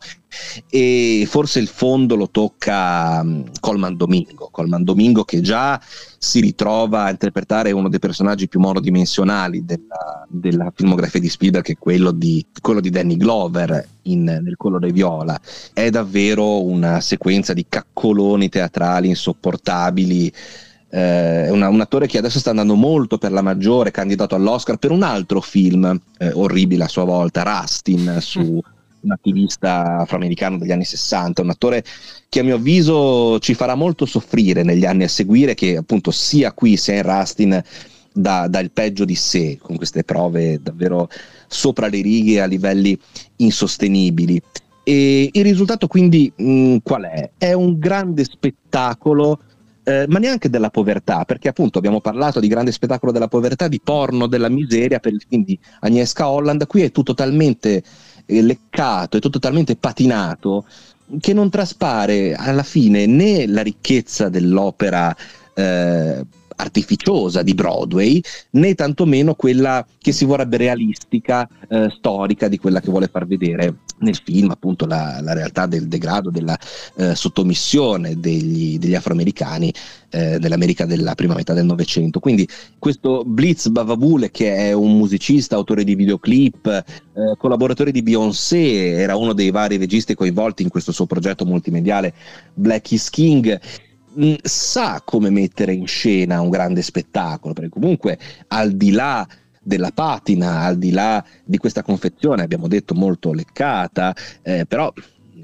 [0.69, 5.81] E forse il fondo lo tocca um, Colman Domingo, Colman Domingo che già
[6.27, 11.73] si ritrova a interpretare uno dei personaggi più monodimensionali della, della filmografia di Spielberg, che
[11.73, 15.41] è quello di, quello di Danny Glover in, nel colore viola.
[15.73, 20.33] È davvero una sequenza di caccoloni teatrali insopportabili.
[20.89, 25.05] Eh, un attore che adesso sta andando molto per la maggiore, candidato all'Oscar per un
[25.05, 28.61] altro film eh, orribile a sua volta, Rustin, su
[29.07, 31.85] un attivista afroamericano degli anni 60, un attore
[32.29, 36.53] che a mio avviso ci farà molto soffrire negli anni a seguire, che appunto sia
[36.53, 37.63] qui sia in Rustin
[38.13, 41.09] dà, dà il peggio di sé, con queste prove davvero
[41.47, 42.99] sopra le righe a livelli
[43.37, 44.41] insostenibili.
[44.83, 47.31] E il risultato quindi mh, qual è?
[47.39, 49.41] È un grande spettacolo
[49.89, 53.81] eh, ma neanche della povertà, perché appunto abbiamo parlato di grande spettacolo della povertà, di
[53.81, 57.85] porno della miseria per il film di Agnieszka Holland, qui è tutto talmente
[58.27, 60.65] leccato, è tutto talmente patinato
[61.21, 65.15] che non traspare alla fine né la ricchezza dell'opera
[65.55, 66.25] eh,
[66.57, 72.91] artificiosa di Broadway, né tantomeno quella che si vorrebbe realistica, eh, storica di quella che
[72.91, 76.59] vuole far vedere nel film, appunto la, la realtà del degrado, della
[76.97, 79.73] eh, sottomissione degli, degli afroamericani
[80.11, 82.21] eh, nell'America della prima metà del Novecento.
[82.21, 82.47] Quindi
[82.79, 86.85] questo Blitz Bavabule, che è un musicista, autore di videoclip, eh,
[87.39, 92.13] collaboratore di Beyoncé, era uno dei vari registi coinvolti in questo suo progetto multimediale
[92.55, 93.59] Black is King
[94.43, 99.27] sa come mettere in scena un grande spettacolo, perché comunque al di là
[99.63, 104.93] della patina, al di là di questa confezione, abbiamo detto molto leccata, eh, però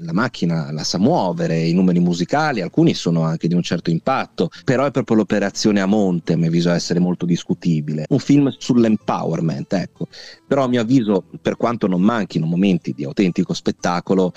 [0.03, 4.49] la macchina la sa muovere, i numeri musicali, alcuni sono anche di un certo impatto,
[4.63, 8.05] però è proprio l'operazione a monte, a mio avviso, essere molto discutibile.
[8.09, 10.07] Un film sull'empowerment, ecco.
[10.47, 14.33] Però a mio avviso, per quanto non manchino momenti di autentico spettacolo,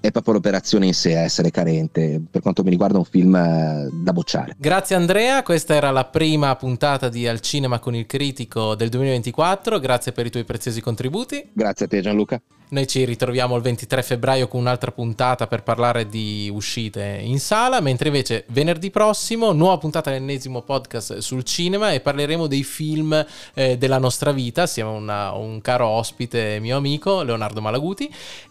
[0.00, 2.20] è proprio l'operazione in sé a essere carente.
[2.30, 4.56] Per quanto mi riguarda, un film eh, da bocciare.
[4.58, 9.78] Grazie Andrea, questa era la prima puntata di Al Cinema con il Critico del 2024.
[9.78, 11.50] Grazie per i tuoi preziosi contributi.
[11.52, 12.40] Grazie a te Gianluca.
[12.70, 17.80] Noi ci ritroviamo il 23 febbraio con un'altra puntata per parlare di uscite in sala,
[17.80, 23.76] mentre invece venerdì prossimo nuova puntata dell'ennesimo podcast sul cinema e parleremo dei film eh,
[23.76, 28.08] della nostra vita assieme a un caro ospite mio amico Leonardo Malaguti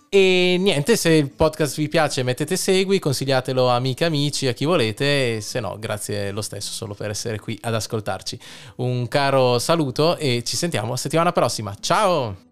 [0.09, 4.65] e niente, se il podcast vi piace mettete segui, consigliatelo a amiche, amici, a chi
[4.65, 8.39] volete, e se no grazie lo stesso solo per essere qui ad ascoltarci.
[8.77, 11.75] Un caro saluto e ci sentiamo settimana prossima.
[11.79, 12.48] Ciao!